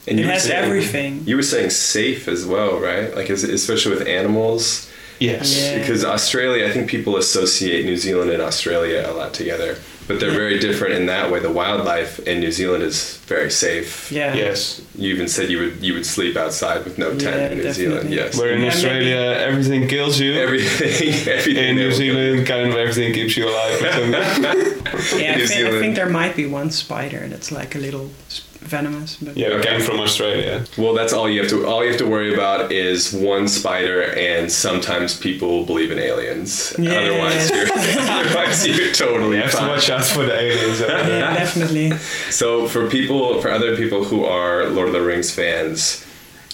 And 0.09 0.19
It 0.19 0.23
you 0.23 0.27
were 0.29 0.33
has 0.35 0.45
saying- 0.45 0.65
everything. 0.65 1.23
You 1.27 1.37
were 1.37 1.43
saying 1.43 1.71
safe 1.71 2.29
as 2.29 2.45
well, 2.47 2.79
right? 2.79 3.15
Like, 3.17 3.29
is, 3.31 3.43
especially 3.45 3.97
with 3.97 4.07
animals. 4.07 4.89
Yes. 5.19 5.57
Yeah. 5.59 5.79
Because 5.79 6.05
Australia, 6.05 6.67
I 6.67 6.71
think 6.73 6.89
people 6.91 7.17
associate 7.17 7.85
New 7.87 7.97
Zealand 7.97 8.31
and 8.31 8.43
Australia 8.43 9.05
a 9.09 9.13
lot 9.15 9.33
together, 9.33 9.79
but 10.07 10.21
they're 10.21 10.31
very 10.31 10.59
different 10.59 10.93
in 10.95 11.07
that 11.07 11.33
way. 11.33 11.41
The 11.41 11.51
wildlife 11.51 12.19
in 12.29 12.39
New 12.41 12.53
Zealand 12.53 12.83
is 12.85 13.17
very 13.27 13.51
safe. 13.51 14.13
Yeah. 14.13 14.35
Yes. 14.35 14.83
You 14.95 15.15
even 15.15 15.27
said 15.27 15.49
you 15.51 15.59
would 15.59 15.77
you 15.83 15.95
would 15.95 16.05
sleep 16.05 16.37
outside 16.37 16.85
with 16.85 16.99
no 16.99 17.09
tent 17.17 17.23
Yeah, 17.23 17.49
in 17.51 17.59
New 17.59 17.73
Zealand. 17.73 18.11
definitely. 18.11 18.17
Yes. 18.17 18.39
Where 18.39 18.53
in 18.53 18.61
Yeah, 18.61 18.69
Australia 18.69 19.21
everything 19.49 19.89
kills 19.89 20.21
you. 20.21 20.35
Everything, 20.35 21.15
everything. 21.39 21.57
in 21.65 21.77
New 21.77 21.89
there- 21.89 21.93
Zealand, 22.03 22.47
kind 22.47 22.69
of 22.71 22.77
everything 22.77 23.15
keeps 23.15 23.37
you 23.39 23.49
alive. 23.49 23.81
Yeah, 25.17 25.35
I 25.35 25.47
think, 25.47 25.67
I 25.75 25.81
think 25.81 25.95
there 25.97 26.09
might 26.09 26.37
be 26.37 26.47
one 26.47 26.71
spider 26.71 27.27
that's 27.29 27.51
like 27.51 27.75
a 27.75 27.79
little 27.79 28.11
s- 28.29 28.43
venomous, 28.67 29.17
but 29.21 29.37
yeah, 29.37 29.49
we 29.49 29.55
Okay. 29.55 29.69
came 29.69 29.81
from 29.81 30.01
Australia. 30.01 30.65
Well, 30.77 30.95
that's 30.95 31.13
all 31.13 31.29
you 31.29 31.41
have 31.41 31.51
to. 31.51 31.67
All 31.67 31.83
you 31.85 31.91
have 31.91 31.99
to 31.99 32.07
worry 32.07 32.33
about 32.35 32.73
is 32.73 33.13
one 33.13 33.49
spider, 33.49 34.03
and 34.03 34.51
sometimes 34.51 35.19
people 35.19 35.65
believe 35.65 35.91
in 35.91 35.99
aliens. 35.99 36.75
Yeah. 36.79 36.93
Otherwise, 37.01 37.51
you're 37.51 37.67
otherwise 38.11 38.67
you're 38.67 38.93
totally 38.93 39.37
You 39.37 39.43
have 39.43 39.53
to 39.53 39.67
watch 39.69 39.89
out 39.91 40.05
for 40.05 40.25
the 40.25 40.35
aliens. 40.39 40.81
yeah, 40.81 41.35
definitely. 41.35 41.91
So 42.31 42.67
for 42.69 42.89
people, 42.89 43.41
for 43.41 43.51
other 43.51 43.77
people 43.77 44.05
who 44.05 44.25
are 44.25 44.67
Lord 44.67 44.89
of 44.89 44.95
the 44.95 45.03
Rings 45.03 45.31
fans, 45.31 46.05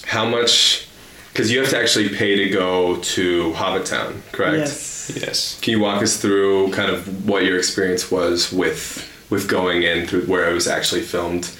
how 0.07 0.25
much? 0.25 0.87
Because 1.33 1.51
you 1.51 1.61
have 1.61 1.71
to 1.71 1.79
actually 1.79 2.11
pay 2.11 2.37
to 2.37 2.51
go 2.51 2.97
to 3.17 3.55
Hobbit 3.55 3.87
Town, 3.87 4.23
correct? 4.33 4.59
Yes. 4.59 5.13
yes. 5.17 5.59
Can 5.63 5.71
you 5.73 5.81
walk 5.81 6.03
us 6.03 6.19
through 6.21 6.71
kind 6.73 6.91
of 6.91 7.27
what 7.27 7.45
your 7.45 7.57
experience 7.57 8.11
was 8.11 8.53
with 8.53 9.09
with 9.31 9.49
going 9.49 9.83
in 9.83 10.07
through 10.07 10.27
where 10.27 10.51
it 10.51 10.53
was 10.53 10.69
actually 10.69 11.01
filmed? 11.01 11.51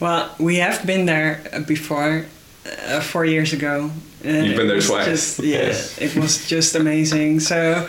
Well, 0.00 0.30
we 0.38 0.56
have 0.56 0.86
been 0.86 1.06
there 1.06 1.40
uh, 1.52 1.60
before, 1.60 2.26
uh, 2.86 3.00
four 3.00 3.24
years 3.24 3.52
ago. 3.52 3.90
You've 4.22 4.56
been 4.56 4.68
there 4.68 4.80
twice. 4.80 5.06
Just, 5.06 5.38
yeah, 5.40 5.66
Yes. 5.66 5.98
it 5.98 6.16
was 6.16 6.46
just 6.54 6.74
amazing. 6.74 7.40
So, 7.40 7.88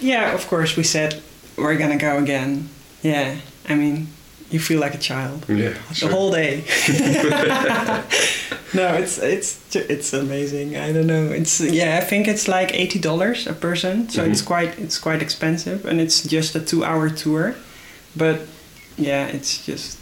yeah, 0.00 0.32
of 0.34 0.46
course, 0.48 0.76
we 0.76 0.82
said 0.82 1.22
we're 1.56 1.76
gonna 1.78 1.96
go 1.98 2.18
again. 2.18 2.68
Yeah, 3.02 3.36
I 3.68 3.74
mean, 3.74 4.08
you 4.50 4.58
feel 4.60 4.80
like 4.80 4.94
a 4.94 4.98
child 4.98 5.44
Yeah, 5.48 5.74
the 6.00 6.08
whole 6.08 6.30
day. 6.30 6.64
no, 8.74 8.94
it's 8.94 9.18
it's 9.18 9.58
it's 9.74 10.12
amazing. 10.12 10.76
I 10.76 10.92
don't 10.92 11.06
know. 11.06 11.30
It's 11.32 11.60
yeah, 11.60 11.98
I 11.98 12.04
think 12.04 12.28
it's 12.28 12.46
like 12.46 12.72
eighty 12.74 12.98
dollars 12.98 13.46
a 13.46 13.52
person, 13.54 14.08
so 14.08 14.22
it's 14.24 14.42
quite 14.42 14.78
it's 14.78 14.98
quite 14.98 15.22
expensive, 15.22 15.84
and 15.86 16.00
it's 16.00 16.22
just 16.22 16.54
a 16.54 16.60
two-hour 16.60 17.10
tour. 17.10 17.54
But 18.14 18.40
yeah, 18.98 19.26
it's 19.26 19.64
just 19.66 19.95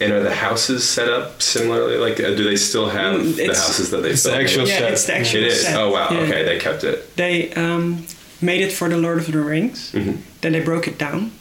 And 0.00 0.12
are 0.12 0.22
the 0.22 0.34
houses 0.34 0.88
set 0.88 1.08
up 1.08 1.42
similarly? 1.42 1.96
Like, 1.98 2.18
uh, 2.20 2.34
do 2.34 2.42
they 2.44 2.56
still 2.56 2.88
have 2.88 3.20
Mm, 3.20 3.36
the 3.36 3.46
houses 3.48 3.90
that 3.90 4.02
they 4.02 4.10
it's 4.10 4.22
the 4.22 4.30
filmed 4.30 4.44
actual 4.44 4.66
yeah, 4.68 4.78
set. 4.78 4.92
it's 4.92 5.04
the 5.06 5.14
actual 5.16 5.40
It 5.42 5.46
is. 5.48 5.60
set. 5.62 5.76
Oh 5.76 5.90
wow. 5.90 6.08
Yeah. 6.10 6.20
Okay, 6.20 6.42
they 6.44 6.58
kept 6.58 6.84
it. 6.84 7.14
They 7.16 7.52
um, 7.52 8.06
made 8.40 8.62
it 8.62 8.72
for 8.72 8.88
the 8.88 8.96
Lord 8.96 9.18
of 9.18 9.26
the 9.30 9.38
Rings. 9.40 9.92
Mhm. 9.92 10.16
Then 10.40 10.52
they 10.52 10.60
broke 10.60 10.88
it 10.88 10.98
down. 10.98 11.32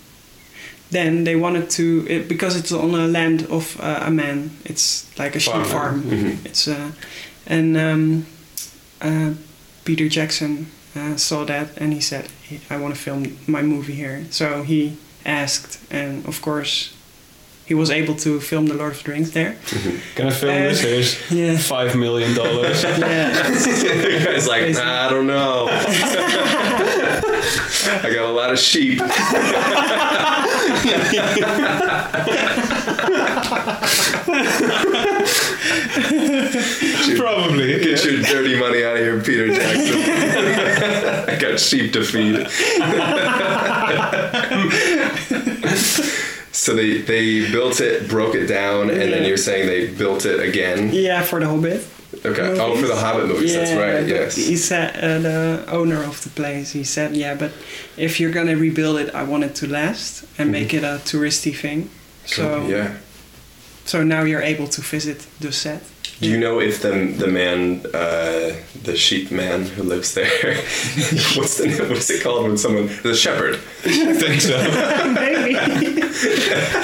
Then 0.92 1.24
they 1.24 1.36
wanted 1.36 1.70
to 1.78 2.06
it, 2.10 2.28
because 2.28 2.56
it's 2.60 2.72
on 2.72 2.94
a 2.96 3.08
land 3.08 3.46
of 3.50 3.80
uh, 3.80 4.04
a 4.08 4.12
man. 4.12 4.50
It's 4.66 5.06
like 5.20 5.36
a 5.36 5.40
sheep 5.40 5.54
Farm, 5.54 5.66
farm. 5.66 6.02
Mhm. 6.04 6.46
It's 6.46 6.68
uh, 6.68 6.92
and 7.48 7.78
um, 7.78 8.26
uh, 9.02 9.32
Peter 9.86 10.10
Jackson 10.10 10.66
uh, 10.96 11.16
saw 11.16 11.46
that 11.46 11.68
and 11.78 11.94
he 11.94 12.02
said, 12.02 12.26
"I 12.70 12.76
want 12.78 12.96
to 12.96 13.00
film 13.00 13.38
my 13.48 13.62
movie 13.62 13.94
here." 13.94 14.26
So 14.32 14.64
he 14.64 14.98
asked, 15.26 15.78
and 15.92 16.26
of 16.28 16.42
course, 16.42 16.90
he 17.70 17.76
was 17.76 17.90
able 17.92 18.16
to 18.16 18.40
film 18.42 18.66
the 18.66 18.74
Lord 18.74 18.94
of 18.94 19.04
the 19.04 19.12
Rings 19.12 19.30
there. 19.32 19.56
Can 20.16 20.28
I 20.28 20.32
film 20.32 20.52
Uh, 20.56 20.60
this? 20.70 20.82
Here's 20.82 21.32
Yeah. 21.32 21.58
five 21.58 21.96
million 21.96 22.34
dollars. 22.36 22.84
Yeah. 22.84 23.30
The 24.10 24.22
guy's 24.26 24.48
like, 24.48 24.62
Crazy. 24.64 24.80
"Nah, 24.82 25.06
I 25.06 25.10
don't 25.10 25.28
know. 25.28 25.68
I 28.04 28.10
got 28.14 28.26
a 28.26 28.32
lot 28.32 28.52
of 28.52 28.60
sheep. 28.60 29.00
Probably. 37.18 37.80
Get 37.80 38.04
your 38.06 38.22
dirty 38.22 38.60
money 38.60 38.84
out 38.84 38.94
of 38.96 39.00
here, 39.00 39.20
Peter 39.22 39.48
Jackson. 39.48 40.00
I 41.30 41.38
got 41.40 41.60
sheep 41.60 41.94
to 41.94 42.04
feed. 42.04 42.48
So 46.64 46.70
they 46.80 46.92
they 47.12 47.26
built 47.52 47.80
it, 47.82 48.10
broke 48.10 48.36
it 48.42 48.48
down, 48.48 48.90
and 48.90 49.08
then 49.14 49.24
you're 49.28 49.38
saying 49.48 49.64
they 49.68 49.88
built 50.04 50.26
it 50.26 50.40
again. 50.50 50.80
yeah, 50.94 51.22
for 51.30 51.40
the 51.40 51.48
Hobbit. 51.48 51.82
Okay. 52.26 52.50
Oh, 52.60 52.76
for 52.82 52.88
the 52.88 52.96
Hobbit 53.04 53.28
movies. 53.28 53.54
that's 53.54 53.72
right. 53.86 54.06
Yes. 54.08 54.36
He 54.36 54.58
said 54.58 54.88
uh, 54.98 55.20
the 55.30 55.40
owner 55.80 56.04
of 56.12 56.16
the 56.26 56.30
place. 56.42 56.68
He 56.80 56.84
said, 56.84 57.10
"Yeah, 57.16 57.36
but 57.44 57.52
if 57.98 58.20
you're 58.20 58.34
gonna 58.38 58.58
rebuild 58.58 58.98
it, 59.04 59.10
I 59.22 59.24
want 59.32 59.44
it 59.44 59.54
to 59.62 59.68
last 59.68 60.26
and 60.38 60.52
make 60.52 60.74
it 60.78 60.84
a 60.84 60.96
touristy 61.12 61.54
thing." 61.64 61.90
So 62.26 62.44
Mm-hmm. 62.44 62.72
yeah. 62.72 62.90
so 63.86 64.04
now 64.04 64.24
you're 64.30 64.46
able 64.54 64.68
to 64.68 64.82
visit 64.82 65.20
the 65.40 65.52
set. 65.52 65.82
Do 66.20 66.28
you 66.30 66.38
know 66.38 66.60
if 66.60 66.82
the 66.82 66.92
the 67.18 67.28
man, 67.28 67.82
uh, 67.94 68.54
the 68.84 68.96
sheep 68.98 69.32
man 69.32 69.64
who 69.64 69.84
lives 69.84 70.14
there, 70.16 70.56
what's 71.36 71.58
the 71.58 71.68
name- 71.68 71.90
what's 71.90 72.10
it 72.10 72.22
called 72.22 72.44
when 72.44 72.58
someone 72.58 72.88
the 73.04 73.16
shepherd? 73.16 73.56
I 73.86 74.14
think 74.14 74.42
so. 74.42 74.58
Maybe. 75.14 75.58
I 75.58 75.68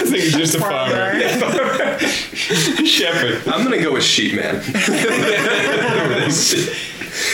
think 0.05 0.23
it's 0.23 0.37
just 0.37 0.55
a 0.55 0.59
farmer. 0.59 1.19
Shepherd. 2.85 3.41
I'm 3.47 3.63
gonna 3.63 3.81
go 3.81 3.91
with 3.93 4.03
sheep 4.03 4.35
man. 4.35 4.61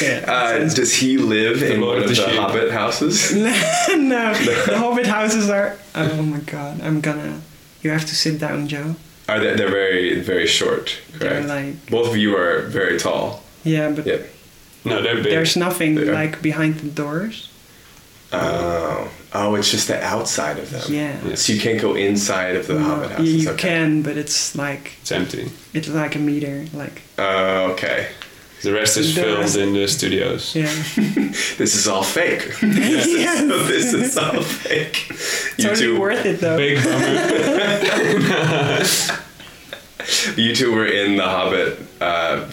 yeah. 0.02 0.26
Uh, 0.28 0.60
does 0.74 0.94
he 0.94 1.18
live 1.18 1.62
in 1.64 1.82
Lord 1.82 1.96
one 2.00 2.04
of 2.06 2.10
of 2.10 2.16
the 2.16 2.24
the 2.24 2.42
Hobbit 2.42 2.72
houses? 2.72 3.34
no, 3.36 3.52
no, 3.96 4.34
the 4.34 4.78
Hobbit 4.78 5.06
houses 5.08 5.50
are. 5.50 5.78
Oh 5.96 6.22
my 6.24 6.40
God! 6.40 6.82
I'm 6.82 7.02
gonna. 7.02 7.42
You 7.82 7.92
have 7.92 8.06
to 8.06 8.16
sit 8.16 8.40
down, 8.40 8.68
Joe. 8.68 8.96
Oh, 9.32 9.36
are 9.36 9.40
they? 9.40 9.56
They're 9.56 9.70
very 9.70 10.20
very 10.22 10.48
short. 10.48 10.98
Correct. 11.20 11.48
like 11.48 11.90
Both 11.90 12.08
of 12.10 12.18
you 12.18 12.36
are 12.38 12.62
very 12.70 12.98
tall. 13.00 13.42
yeah, 13.64 13.90
but 13.96 14.06
Yep. 14.06 14.28
No, 14.84 15.02
they're 15.02 15.16
big. 15.16 15.26
there's 15.32 15.56
nothing 15.56 15.96
They 15.96 16.10
are. 16.10 16.14
like 16.24 16.42
behind 16.42 16.76
the 16.80 16.90
doors. 16.90 17.48
Oh, 18.34 19.10
oh, 19.34 19.56
it's 19.56 19.70
just 19.72 19.88
the 19.88 20.02
outside 20.04 20.58
of 20.58 20.70
them. 20.72 20.82
Yeah. 20.94 21.36
So 21.36 21.52
you 21.54 21.60
can't 21.60 21.82
go 21.82 21.96
inside 21.96 22.56
of 22.56 22.66
the 22.68 22.74
No, 22.76 22.84
Hobbit 22.86 23.10
you, 23.10 23.16
houses. 23.18 23.44
you 23.44 23.50
okay. 23.52 23.68
can, 23.70 24.02
but 24.04 24.16
it's 24.18 24.56
like 24.56 24.94
It's 25.02 25.12
empty. 25.12 25.50
it's 25.74 25.88
like 25.90 26.16
a 26.16 26.20
meter. 26.20 26.66
Like 26.74 27.02
Oh, 27.20 27.72
okay. 27.74 28.08
The 28.64 28.72
rest 28.72 28.96
is 28.98 29.14
The 29.16 29.22
filmed 29.22 29.40
rest- 29.40 29.58
in 29.58 29.74
the 29.74 29.88
studios. 29.88 30.56
yeah. 30.56 30.72
This 31.58 31.76
is 31.76 31.88
all 31.88 32.04
fake. 32.04 32.54
this, 32.62 33.08
Yes. 33.26 33.42
is, 33.42 33.68
this 33.72 33.94
is 33.94 34.18
all 34.18 34.42
fake. 34.44 35.10
You 35.58 35.64
totally 35.66 35.82
two, 35.88 36.00
worth 36.00 36.26
it 36.26 36.40
though. 36.40 36.58
Big 36.58 36.82
bummer. 36.84 38.84
You 40.36 40.56
two 40.56 40.74
were 40.74 40.86
in 40.86 41.16
the 41.18 41.24
Hobbit, 41.24 41.80
uh, 42.00 42.50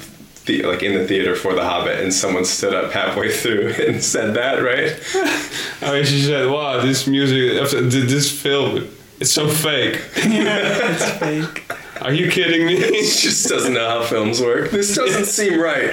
the, 0.46 0.62
like 0.62 0.82
in 0.82 0.94
the 0.94 1.06
theater 1.06 1.34
for 1.36 1.54
the 1.54 1.62
Hobbit, 1.64 2.00
and 2.00 2.12
someone 2.12 2.44
stood 2.44 2.74
up 2.74 2.92
halfway 2.92 3.30
through 3.30 3.68
and 3.86 4.02
said 4.02 4.34
that, 4.34 4.62
right? 4.62 4.98
I 5.82 5.92
mean, 5.92 6.04
she 6.04 6.20
said, 6.22 6.50
"Wow, 6.50 6.80
this 6.80 7.06
music, 7.06 7.60
after 7.62 7.80
this 7.82 8.30
film, 8.30 8.88
it's 9.20 9.30
so 9.30 9.48
fake." 9.48 10.00
it's 10.16 11.10
fake. 11.18 11.72
Are 12.00 12.12
you 12.12 12.30
kidding 12.30 12.64
me? 12.66 12.76
She 13.04 13.28
just 13.28 13.48
doesn't 13.48 13.74
know 13.74 13.88
how 13.88 14.04
films 14.04 14.40
work. 14.40 14.70
This 14.70 14.94
doesn't 14.94 15.26
seem 15.26 15.60
right. 15.60 15.90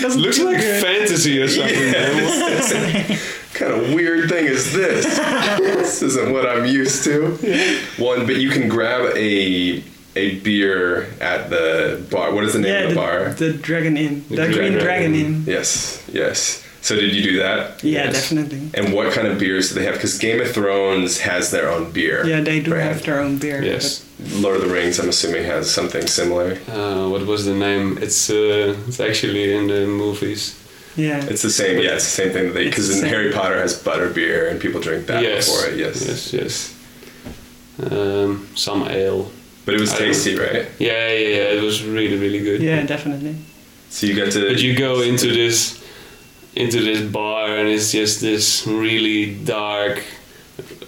Doesn't 0.00 0.20
Looks 0.20 0.38
like 0.38 0.58
good. 0.58 0.82
fantasy 0.82 1.40
or 1.42 1.48
something. 1.48 1.90
man. 1.90 3.18
Kind 3.60 3.72
of 3.72 3.92
weird 3.92 4.28
thing 4.28 4.46
is 4.46 4.72
this? 4.72 5.04
this 5.58 6.02
isn't 6.02 6.32
what 6.32 6.48
I'm 6.48 6.64
used 6.64 7.04
to. 7.04 7.36
One, 7.98 8.26
but 8.26 8.36
you 8.36 8.50
can 8.50 8.68
grab 8.68 9.14
a 9.16 9.84
a 10.16 10.40
beer 10.40 11.02
at 11.20 11.50
the 11.50 12.04
bar. 12.10 12.34
What 12.34 12.44
is 12.44 12.54
the 12.54 12.58
name 12.58 12.72
yeah, 12.72 12.80
of 12.80 12.88
the, 12.88 12.94
the, 12.94 13.00
bar? 13.00 13.28
the 13.34 13.52
Dragon 13.52 13.96
Inn, 13.96 14.24
the, 14.28 14.36
Green 14.36 14.52
Green 14.52 14.72
Dragon 14.72 15.12
Dragon 15.12 15.14
Inn. 15.14 15.44
Yes, 15.46 16.04
yes. 16.12 16.66
So 16.82 16.96
did 16.96 17.14
you 17.14 17.22
do 17.22 17.36
that? 17.38 17.84
Yeah, 17.84 18.04
Yes. 18.04 18.14
definitely. 18.14 18.70
And 18.72 18.94
what 18.94 19.12
kind 19.12 19.28
of 19.28 19.38
beers 19.38 19.68
do 19.68 19.74
they 19.74 19.84
have? 19.84 19.94
Because 19.94 20.16
Game 20.18 20.40
of 20.40 20.50
Thrones 20.50 21.20
has 21.20 21.50
their 21.50 21.68
own 21.68 21.92
beer. 21.92 22.26
Yeah, 22.26 22.40
they 22.40 22.60
do 22.60 22.70
brand. 22.70 22.88
have 22.88 23.04
their 23.04 23.20
own 23.20 23.36
beer. 23.36 23.62
yes. 23.62 24.04
Lord 24.36 24.56
of 24.56 24.62
the 24.62 24.68
Rings, 24.68 24.98
I'm 24.98 25.10
assuming, 25.10 25.44
has 25.44 25.70
something 25.70 26.06
similar. 26.06 26.58
Uh, 26.68 27.08
what 27.08 27.26
was 27.26 27.44
the 27.44 27.54
name? 27.54 27.98
It's 28.00 28.30
uh, 28.30 28.76
it's 28.88 29.00
actually 29.00 29.54
in 29.54 29.66
the 29.68 29.86
movies. 29.86 30.56
But- 30.96 31.02
yeah. 31.02 31.24
It's 31.24 31.42
the 31.42 31.50
same. 31.50 31.78
Yeah, 31.78 31.94
it's 31.94 32.04
the 32.04 32.22
same 32.22 32.32
thing 32.32 32.46
that 32.48 32.54
they. 32.54 32.66
It's 32.66 32.76
Because 32.76 33.02
in. 33.02 33.08
Harry 33.08 33.32
Potter 33.32 33.58
has 33.58 33.80
butter 33.82 34.10
beer, 34.10 34.48
and 34.48 34.60
people 34.60 34.80
drink 34.80 35.06
that 35.06 35.22
yes. 35.22 35.48
before 35.48 35.70
it. 35.70 35.78
Yes. 35.78 36.06
Yes. 36.06 36.32
Yes. 36.32 36.76
Um, 37.90 38.48
some 38.56 38.82
ale. 38.88 39.30
But 39.64 39.74
it 39.74 39.80
was 39.80 39.92
tasty, 39.96 40.36
right? 40.36 40.66
Yeah, 40.78 41.08
yeah, 41.08 41.28
yeah. 41.28 41.58
It 41.58 41.62
was 41.62 41.84
really, 41.84 42.16
really 42.18 42.40
good. 42.40 42.60
yeah, 42.60 42.82
definitely. 42.84 43.36
So 43.90 44.06
you 44.06 44.16
got 44.16 44.32
to. 44.32 44.48
But 44.48 44.60
you 44.60 44.76
go 44.76 45.02
into 45.02 45.28
this 45.28 45.80
into 46.54 46.80
this 46.80 47.00
bar 47.10 47.56
and 47.56 47.68
it's 47.68 47.92
just 47.92 48.20
this 48.20 48.66
really 48.66 49.36
dark 49.44 50.02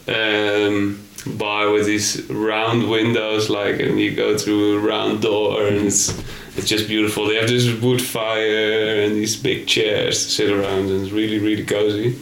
um, 0.09 1.01
bar 1.27 1.71
with 1.71 1.87
these 1.87 2.29
round 2.29 2.91
windows 2.91 3.49
like 3.49 3.79
and 3.81 3.99
you 4.01 4.15
go 4.15 4.37
through 4.37 4.79
a 4.79 4.81
round 4.81 5.23
door 5.23 5.67
and 5.67 5.87
it's 5.87 6.13
it's 6.57 6.69
just 6.69 6.87
beautiful. 6.89 7.27
They 7.27 7.37
have 7.37 7.49
this 7.49 7.73
wood 7.81 8.03
fire 8.03 9.03
and 9.03 9.15
these 9.15 9.37
big 9.37 9.67
chairs 9.67 10.25
to 10.25 10.31
sit 10.31 10.51
around, 10.51 10.91
and 10.91 11.03
it's 11.03 11.13
really 11.13 11.39
really 11.39 11.65
cozy. 11.65 12.19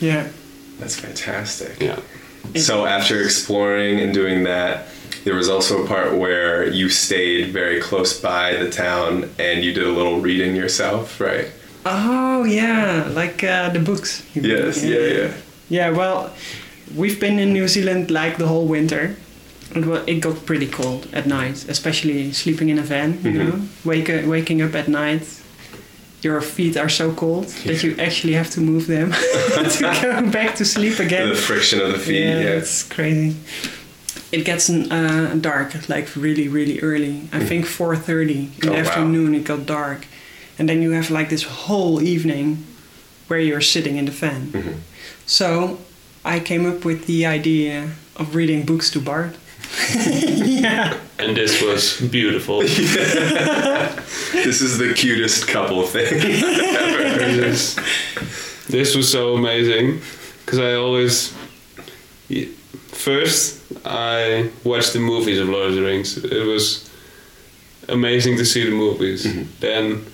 Yeah. 0.00 0.28
That's 0.78 0.98
fantastic. 0.98 1.78
Yeah. 1.80 2.00
So 2.56 2.86
after 2.86 3.22
exploring 3.22 4.00
and 4.00 4.14
doing 4.14 4.44
that, 4.44 4.88
there 5.24 5.34
was 5.34 5.48
also 5.50 5.84
a 5.84 5.86
part 5.86 6.16
where 6.16 6.66
you 6.68 6.88
stayed 6.88 7.52
very 7.52 7.80
close 7.80 8.18
by 8.18 8.54
the 8.54 8.70
town 8.70 9.28
and 9.38 9.62
you 9.62 9.74
did 9.74 9.86
a 9.86 9.92
little 9.92 10.20
reading 10.20 10.56
yourself, 10.56 11.20
right? 11.20 11.48
Oh 11.84 12.44
yeah, 12.44 13.08
like 13.12 13.44
uh, 13.44 13.68
the 13.68 13.78
books. 13.78 14.24
you 14.34 14.42
mean. 14.42 14.50
Yes, 14.50 14.82
yeah, 14.82 14.98
yeah. 14.98 15.32
Yeah, 15.68 15.90
well, 15.90 16.32
we've 16.96 17.20
been 17.20 17.38
in 17.38 17.52
New 17.52 17.68
Zealand 17.68 18.10
like 18.10 18.38
the 18.38 18.46
whole 18.46 18.66
winter. 18.66 19.16
It, 19.74 20.08
it 20.08 20.20
got 20.20 20.44
pretty 20.46 20.66
cold 20.66 21.06
at 21.12 21.26
night, 21.26 21.64
especially 21.68 22.32
sleeping 22.32 22.68
in 22.70 22.78
a 22.78 22.82
van. 22.82 23.10
You 23.24 23.30
Mhm. 23.30 23.46
know, 23.48 23.60
wake 23.84 24.08
waking 24.26 24.62
up 24.62 24.74
at 24.74 24.88
night, 24.88 25.22
your 26.22 26.40
feet 26.42 26.76
are 26.76 26.88
so 26.90 27.12
cold 27.12 27.46
that 27.66 27.82
you 27.82 27.94
actually 27.98 28.34
have 28.34 28.50
to 28.50 28.60
move 28.60 28.86
them 28.86 29.12
to 29.76 29.80
go 30.02 30.30
back 30.30 30.54
to 30.56 30.64
sleep 30.64 30.98
again. 30.98 31.28
The 31.28 31.34
friction 31.36 31.80
of 31.80 31.92
the 31.92 31.98
feet, 31.98 32.20
yeah, 32.24 32.40
yeah. 32.40 32.58
it's 32.60 32.82
crazy. 32.82 33.36
It 34.32 34.44
gets 34.44 34.68
uh, 34.70 35.34
dark 35.40 35.88
like 35.88 36.08
really, 36.16 36.48
really 36.48 36.78
early. 36.80 37.22
I 37.32 37.40
think 37.48 37.66
4:30 37.66 38.30
in 38.30 38.50
Oh, 38.62 38.66
the 38.66 38.70
wow. 38.72 38.78
afternoon 38.78 39.34
it 39.34 39.44
got 39.44 39.66
dark, 39.66 40.06
and 40.58 40.68
then 40.68 40.82
you 40.82 40.90
have 40.92 41.10
like 41.10 41.28
this 41.28 41.44
whole 41.66 42.02
evening 42.02 42.56
where 43.28 43.40
you're 43.40 43.60
sitting 43.74 43.96
in 43.98 44.04
the 44.06 44.12
fan. 44.12 44.50
Mhm. 44.52 44.74
So 45.26 45.78
I 46.24 46.40
came 46.40 46.68
up 46.68 46.84
with 46.84 47.06
the 47.06 47.24
idea 47.26 47.88
of 48.16 48.34
reading 48.34 48.64
books 48.66 48.90
to 48.90 49.00
Bart. 49.00 49.34
Yeah. 49.96 50.98
And 51.20 51.36
this 51.36 51.60
was 51.62 52.00
beautiful. 52.00 52.62
This 54.32 54.62
is 54.62 54.78
the 54.78 54.94
cutest 54.94 55.48
couple 55.48 55.82
thing 55.86 56.14
ever. 56.14 57.18
this, 57.36 57.76
this 58.68 58.96
was 58.96 59.10
so 59.10 59.34
amazing 59.34 60.00
because 60.44 60.58
I 60.58 60.74
always 60.74 61.34
first 62.88 63.60
I 63.84 64.50
watched 64.64 64.92
the 64.92 65.00
movies 65.00 65.38
of 65.38 65.48
Lord 65.48 65.70
of 65.70 65.74
the 65.74 65.82
Rings. 65.82 66.16
It 66.16 66.46
was 66.46 66.90
amazing 67.88 68.36
to 68.38 68.44
see 68.44 68.64
the 68.64 68.74
movies. 68.74 69.26
Mm-hmm. 69.26 69.42
Then 69.60 70.06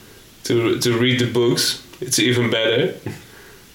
to 0.44 0.78
to 0.80 0.98
read 0.98 1.20
the 1.20 1.30
books, 1.32 1.82
it's 2.00 2.18
even 2.18 2.50
better. 2.50 2.94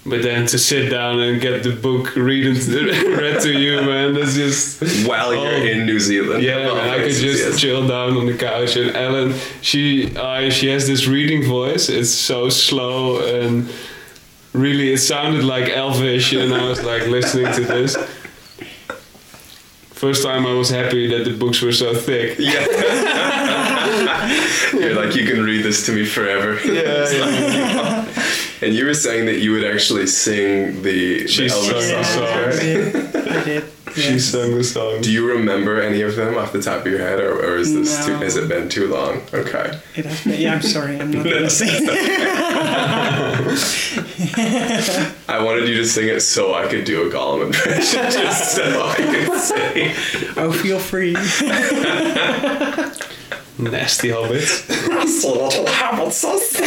But 0.04 0.24
then 0.24 0.48
to 0.48 0.58
sit 0.58 0.90
down 0.90 1.20
and 1.20 1.40
get 1.40 1.62
the 1.62 1.76
book 1.76 2.16
read 2.16 2.58
read 2.68 3.40
to 3.42 3.54
you, 3.54 3.82
man, 3.84 4.16
that's 4.16 4.34
just 4.34 4.82
While 5.08 5.32
you're 5.36 5.46
Oh. 5.46 5.72
in 5.72 5.86
New 5.86 6.00
Zealand. 6.00 6.42
yeah, 6.44 6.74
man, 6.74 6.90
I 6.90 6.98
could 6.98 7.12
just 7.12 7.46
yes. 7.46 7.60
chill 7.60 7.88
down 7.88 8.18
on 8.18 8.26
the 8.26 8.36
couch. 8.36 8.76
And 8.78 8.96
Ellen, 8.96 9.36
she 9.62 10.16
uh, 10.18 10.50
she 10.50 10.70
has 10.70 10.88
this 10.88 11.06
reading 11.06 11.44
voice. 11.48 11.88
It's 11.88 12.10
so 12.10 12.50
slow 12.50 13.20
and 13.24 13.70
really, 14.54 14.92
it 14.92 14.98
sounded 14.98 15.44
like 15.44 15.70
Elvish. 15.70 16.34
And 16.34 16.52
I 16.52 16.68
was 16.68 16.82
like 16.84 17.06
listening 17.06 17.54
to 17.54 17.62
this. 17.62 17.96
First 19.94 20.24
time 20.24 20.48
I 20.48 20.54
was 20.56 20.72
happy 20.72 21.06
that 21.16 21.26
the 21.26 21.38
books 21.38 21.62
were 21.62 21.72
so 21.72 21.94
thick. 21.94 22.40
Yeah. 22.40 22.66
You're 24.74 24.96
like, 24.96 25.16
you 25.16 25.28
can 25.28 25.44
read 25.44 25.64
this 25.64 25.86
to 25.86 25.92
me 25.92 26.06
forever. 26.06 26.60
Yeah, 26.66 28.01
And 28.62 28.74
you 28.76 28.86
were 28.86 28.94
saying 28.94 29.26
that 29.26 29.40
you 29.40 29.52
would 29.54 29.64
actually 29.64 30.06
sing 30.08 30.82
the, 30.84 31.28
She 31.28 31.48
the 31.48 31.54
Elvis 31.54 31.82
sung 31.82 32.04
songs, 32.04 32.08
song. 32.08 32.24
I 32.24 32.46
right? 32.46 32.60
did. 32.60 33.64
I. 33.64 33.68
She 33.96 34.02
yes. 34.14 34.26
sang 34.26 34.56
the 34.56 34.64
song. 34.64 35.02
Do 35.02 35.12
you 35.12 35.28
remember 35.28 35.82
any 35.82 36.02
of 36.02 36.16
them 36.16 36.38
off 36.38 36.54
the 36.54 36.62
top 36.62 36.86
of 36.86 36.88
your 36.88 37.00
head, 37.00 37.20
or, 37.20 37.34
or 37.34 37.58
is 37.58 37.74
this 37.74 38.06
too, 38.06 38.14
has 38.14 38.38
it 38.38 38.48
been 38.48 38.70
too 38.70 38.88
long? 38.88 39.22
Okay. 39.34 39.78
It 39.96 40.06
has 40.06 40.24
been, 40.24 40.40
yeah, 40.40 40.54
I'm 40.54 40.62
sorry, 40.62 40.98
I'm 41.00 41.12
not 41.12 41.26
gonna 41.26 41.50
sing. 41.50 41.68
I 45.28 45.42
wanted 45.44 45.68
you 45.68 45.76
to 45.78 45.86
sing 45.86 46.08
it 46.08 46.22
so 46.22 46.54
I 46.54 46.68
could 46.68 46.86
do 46.86 47.06
a 47.06 47.10
Gollum 47.12 47.48
impression, 47.48 48.02
just 48.12 48.56
so 48.56 48.64
I 48.64 48.96
could 48.96 49.40
sing. 49.42 49.92
Oh, 50.38 50.52
feel 50.54 50.80
free. 50.80 51.14
Nasty 53.58 54.10
hobbits. 54.10 54.88
Little 55.06 55.66
hobbitses. 55.66 56.60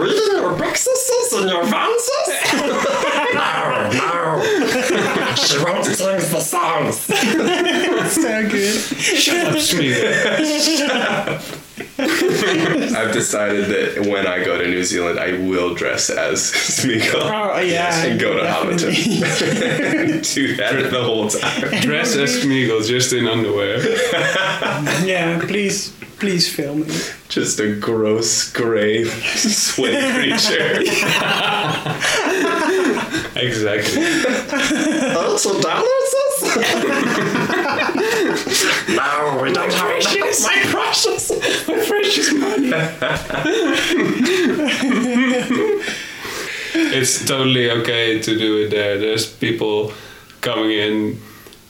Reading 0.00 0.32
your 0.32 0.56
books 0.56 0.88
and 1.34 1.50
your 1.50 1.64
fancies? 1.66 2.28
no, 3.34 3.90
no. 3.92 4.42
She 5.34 5.58
won't 5.62 5.84
sing 5.84 6.18
the 6.18 6.40
songs. 6.40 6.96
so 7.00 7.14
good. 8.48 8.80
Shut 8.98 9.46
up, 9.48 9.56
Smeagol. 9.56 11.58
I've 11.98 13.12
decided 13.12 13.66
that 13.66 14.06
when 14.06 14.26
I 14.26 14.44
go 14.44 14.58
to 14.58 14.66
New 14.68 14.84
Zealand, 14.84 15.18
I 15.18 15.32
will 15.32 15.74
dress 15.74 16.10
as 16.10 16.40
Smeagol. 16.40 17.22
Oh, 17.22 17.58
yeah. 17.60 18.04
And 18.04 18.20
go 18.20 18.34
to 18.34 18.42
definitely. 18.42 18.94
Hobbiton. 18.94 20.34
do 20.34 20.56
that 20.56 20.90
the 20.90 21.02
whole 21.02 21.28
time. 21.28 21.80
Dress 21.80 22.14
as 22.16 22.44
Smeagol, 22.44 22.86
just 22.86 23.12
in 23.12 23.26
underwear. 23.26 23.78
Yeah, 25.04 25.38
please, 25.40 25.90
please 26.18 26.52
film 26.52 26.80
me. 26.80 26.86
Just 27.28 27.60
a 27.60 27.74
gross 27.76 28.50
gray 28.52 29.04
sweaty 29.04 30.12
creature. 30.12 30.82
Exactly. 33.36 34.02
Eighty 34.02 34.22
dollars? 35.12 35.46
No, 38.96 39.40
we 39.42 39.52
don't 39.52 39.72
have 39.72 39.90
enough. 39.90 40.42
My 40.42 40.62
precious, 40.70 41.30
my 41.68 41.84
precious 41.86 42.32
money. 42.32 42.72
it's 46.74 47.24
totally 47.26 47.70
okay 47.70 48.20
to 48.20 48.38
do 48.38 48.64
it 48.64 48.70
there. 48.70 48.98
There's 48.98 49.30
people 49.30 49.92
coming 50.40 50.72
in 50.72 51.20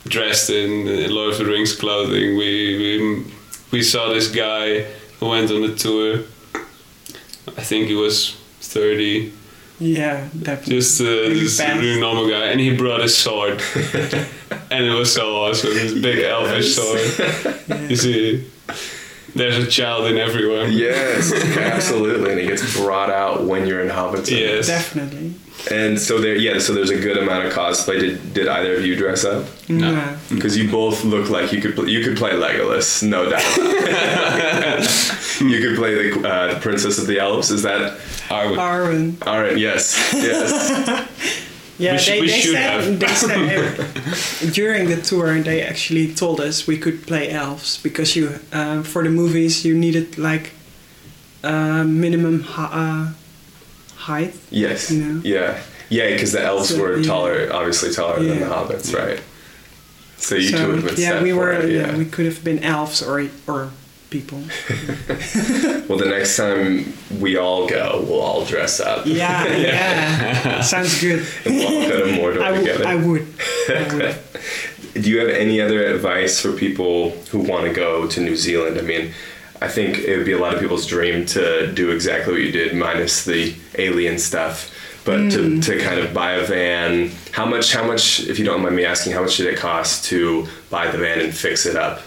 dressed 0.09 0.51
in 0.51 0.87
Lord 1.15 1.33
of 1.33 1.39
the 1.39 1.47
Rings 1.47 1.75
clothing. 1.75 2.37
We 2.37 2.79
we 2.79 3.25
we 3.71 3.83
saw 3.83 4.09
this 4.09 4.31
guy 4.31 4.83
who 5.19 5.29
went 5.29 5.51
on 5.51 5.63
the 5.63 5.75
tour. 5.75 6.21
I 7.57 7.63
think 7.63 7.89
he 7.89 7.95
was 7.95 8.37
thirty. 8.61 9.33
Yeah, 9.83 10.29
definitely. 10.43 10.77
Just 10.77 11.01
uh, 11.01 11.05
Really 11.05 11.41
this 11.41 11.59
fast. 11.59 11.81
really 11.81 12.01
normal 12.01 12.29
guy, 12.29 12.47
and 12.47 12.61
he 12.61 12.77
brought 12.77 13.01
his 13.01 13.17
sword, 13.17 13.61
and 14.71 14.85
it 14.85 14.95
was 14.95 15.13
so 15.13 15.37
awesome. 15.37 15.71
This 15.75 15.93
big 16.01 16.21
elfish 16.25 16.75
sword. 16.75 17.91
You 17.91 17.97
see, 17.97 18.47
there's 19.35 19.57
a 19.57 19.67
child 19.67 20.07
in 20.07 20.19
everyone. 20.19 20.73
yes, 20.73 21.33
absolutely. 21.57 22.31
And 22.33 22.41
it 22.41 22.47
gets 22.49 22.77
brought 22.77 23.11
out 23.11 23.45
when 23.45 23.67
you're 23.67 23.81
in 23.81 23.89
Hobbiton. 23.89 24.31
Yes. 24.31 24.67
Definitely. 24.67 25.35
And 25.71 25.99
so 26.01 26.21
there, 26.21 26.35
yeah. 26.35 26.59
So 26.59 26.73
there's 26.75 26.91
a 26.91 26.99
good 26.99 27.17
amount 27.19 27.47
of 27.47 27.53
cosplay. 27.53 28.01
Did 28.01 28.35
did 28.35 28.49
either 28.49 28.75
of 28.75 28.85
you 28.85 28.97
dress 28.97 29.25
up? 29.25 29.47
No. 29.69 29.95
No. 29.95 30.17
Because 30.31 30.57
you 30.57 30.69
both 30.71 31.05
look 31.05 31.31
like 31.31 31.53
you 31.53 31.61
could 31.61 31.75
pl- 31.77 31.89
you 31.89 32.03
could 32.03 32.17
play 32.17 32.33
Legolas, 32.33 33.03
no 33.03 33.31
doubt. 33.31 33.43
you 35.41 35.61
could 35.61 35.77
play 35.77 35.95
the 36.11 36.29
uh, 36.29 36.61
Princess 36.61 36.99
of 36.99 37.07
the 37.07 37.19
Elves. 37.21 37.51
Is 37.51 37.63
that 37.63 37.99
I 38.31 38.47
would. 38.51 38.59
Arwen. 38.59 39.25
all 39.27 39.41
right? 39.41 39.57
Yes, 39.57 39.97
yes. 40.15 41.09
Yeah, 41.79 41.93
We 41.93 41.99
sh- 41.99 42.07
they, 42.07 42.21
we 42.21 42.27
they 42.29 42.41
should 42.41 42.53
said, 42.53 42.85
have. 42.85 43.01
they 43.01 43.07
said 43.09 44.53
during 44.53 44.89
the 44.89 45.01
tour 45.03 45.41
they 45.43 45.63
actually 45.63 46.15
told 46.15 46.39
us 46.41 46.67
we 46.67 46.77
could 46.79 47.07
play 47.07 47.31
elves 47.31 47.79
because 47.83 48.15
you 48.15 48.39
uh, 48.53 48.83
for 48.83 49.03
the 49.03 49.09
movies 49.11 49.65
you 49.65 49.75
needed 49.77 50.17
like 50.19 50.53
uh, 51.43 51.83
minimum 51.83 52.43
hi- 52.43 52.71
uh, 52.73 53.13
height. 54.09 54.35
Yes. 54.51 54.91
You 54.91 55.03
know? 55.05 55.21
Yeah. 55.25 55.61
Yeah, 55.89 56.09
because 56.11 56.33
the 56.33 56.43
elves 56.43 56.71
So, 56.71 56.81
were 56.81 56.97
yeah. 56.97 57.07
taller, 57.07 57.49
obviously 57.53 57.93
taller 57.93 58.19
than 58.19 58.29
the 58.41 58.47
Yeah. 58.47 58.49
hobbits, 58.55 58.95
right? 58.95 59.21
So 60.17 60.37
you 60.37 60.51
two 60.51 60.57
so 60.57 60.67
would 60.69 60.77
have 60.83 60.87
been 60.87 61.01
yeah, 61.01 61.23
we 61.23 61.33
were 61.33 61.53
it, 61.53 61.71
yeah. 61.71 61.87
yeah. 61.89 61.97
we 61.99 62.05
could 62.05 62.27
have 62.27 62.43
been 62.45 62.61
elves 62.63 63.03
or 63.03 63.27
or 63.47 63.71
people. 64.11 64.39
Well, 65.89 65.99
the 65.99 66.09
next 66.09 66.37
time 66.37 66.93
we 67.21 67.37
all 67.37 67.69
go, 67.69 68.03
we'll 68.09 68.21
all 68.23 68.45
dress 68.47 68.81
up. 68.81 69.05
Yeah, 69.05 69.47
yeah, 69.57 70.61
sounds 70.75 71.01
good. 71.03 71.27
And 71.45 71.57
we'll 71.57 71.67
all 71.69 71.89
go 71.89 71.99
to 72.07 72.13
Mordor 72.13 72.41
I, 72.43 72.51
w- 72.53 72.61
together. 72.67 72.87
I 72.87 72.95
would. 72.95 73.27
I 73.69 73.95
would. 73.95 75.03
Do 75.03 75.11
you 75.11 75.19
have 75.19 75.29
any 75.29 75.61
other 75.61 75.85
advice 75.95 76.41
for 76.41 76.53
people 76.53 77.11
who 77.31 77.41
want 77.41 77.67
to 77.67 77.73
go 77.75 78.07
to 78.07 78.21
New 78.21 78.37
Zealand? 78.37 78.79
I 78.79 78.83
mean, 78.83 79.13
I 79.63 79.69
think 79.69 79.99
it 79.99 80.17
would 80.17 80.27
be 80.27 80.33
a 80.33 80.39
lot 80.39 80.55
of 80.55 80.61
people's 80.61 80.87
dream 80.87 81.25
to 81.27 81.73
do 81.73 81.91
exactly 81.91 82.33
what 82.33 82.43
you 82.43 82.53
did, 82.53 82.75
minus 82.75 83.25
the 83.25 83.55
alien 83.79 84.19
stuff. 84.19 84.71
But 85.05 85.33
to, 85.33 85.61
to 85.61 85.79
kind 85.81 85.99
of 85.99 86.15
buy 86.15 86.33
a 86.35 86.45
van, 86.47 87.11
how 87.33 87.45
much? 87.45 87.73
How 87.73 87.85
much? 87.85 88.21
If 88.21 88.39
you 88.39 88.45
don't 88.45 88.63
mind 88.63 88.77
me 88.77 88.85
asking, 88.85 89.13
how 89.15 89.23
much 89.23 89.37
did 89.37 89.47
it 89.53 89.59
cost 89.59 90.05
to 90.11 90.47
buy 90.71 90.91
the 90.93 90.99
van 90.99 91.19
and 91.21 91.35
fix 91.35 91.67
it 91.67 91.77
up? 91.77 92.03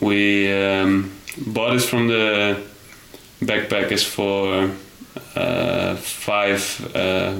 We 0.00 0.50
um, 0.52 1.12
bought 1.36 1.76
it 1.76 1.82
from 1.82 2.08
the 2.08 2.56
backpackers 3.42 4.04
for 4.04 4.70
uh, 5.36 5.96
five 5.96 6.62
uh, 6.94 7.34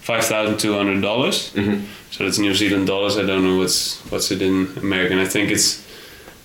five 0.00 0.24
thousand 0.24 0.58
two 0.58 0.74
hundred 0.74 1.02
dollars. 1.02 1.52
Mhm. 1.54 1.82
So 2.10 2.24
that's 2.24 2.38
New 2.38 2.54
Zealand 2.54 2.86
dollars. 2.86 3.18
I 3.18 3.24
don't 3.26 3.44
know 3.44 3.58
what's 3.58 3.98
what's 4.10 4.30
it 4.30 4.40
in 4.40 4.68
American. 4.78 5.18
I 5.18 5.26
think 5.26 5.50
it's 5.50 5.84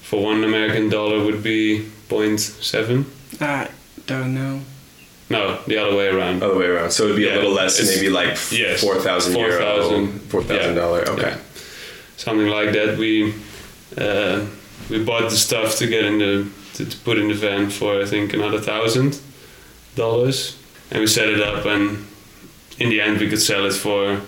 for 0.02 0.22
one 0.22 0.44
American 0.44 0.90
dollar 0.90 1.24
would 1.24 1.42
be 1.42 1.86
0.7. 2.14 3.06
I 3.42 3.70
don't 4.06 4.34
know. 4.34 4.62
No, 5.30 5.60
the 5.68 5.78
other 5.78 5.96
way 5.96 6.08
around. 6.08 6.44
Other 6.44 6.58
way 6.58 6.66
around. 6.66 6.92
So 6.92 7.06
it'd 7.06 7.16
be 7.16 7.24
Yeah, 7.24 7.36
a 7.36 7.36
little 7.38 7.54
less, 7.54 7.82
maybe 7.96 8.10
like 8.10 8.38
yes, 8.52 8.82
four 8.82 8.96
thousand 9.00 9.36
euro, 9.38 9.58
4,000, 9.58 10.20
four 10.30 10.44
thousand 10.44 10.76
dollar. 10.76 11.02
Okay. 11.10 11.30
yeah. 11.32 11.38
something 12.18 12.48
like 12.48 12.72
that. 12.74 12.98
We 12.98 13.34
uh, 13.98 14.46
we 14.90 15.04
bought 15.04 15.30
the 15.30 15.38
stuff 15.38 15.78
to 15.78 15.88
get 15.88 16.04
in 16.06 16.20
the 16.20 16.48
to, 16.76 16.86
to 16.86 16.98
put 16.98 17.18
in 17.18 17.28
the 17.30 17.34
van 17.36 17.70
for 17.70 18.02
I 18.02 18.06
think 18.06 18.34
another 18.34 18.60
thousand 18.60 19.20
dollars, 19.96 20.58
and 20.92 21.00
we 21.00 21.08
set 21.08 21.30
it 21.30 21.40
up, 21.42 21.66
and 21.66 22.06
in 22.78 22.90
the 22.90 23.02
end 23.02 23.20
we 23.20 23.30
could 23.30 23.42
sell 23.42 23.66
it 23.66 23.74
for 23.74 24.22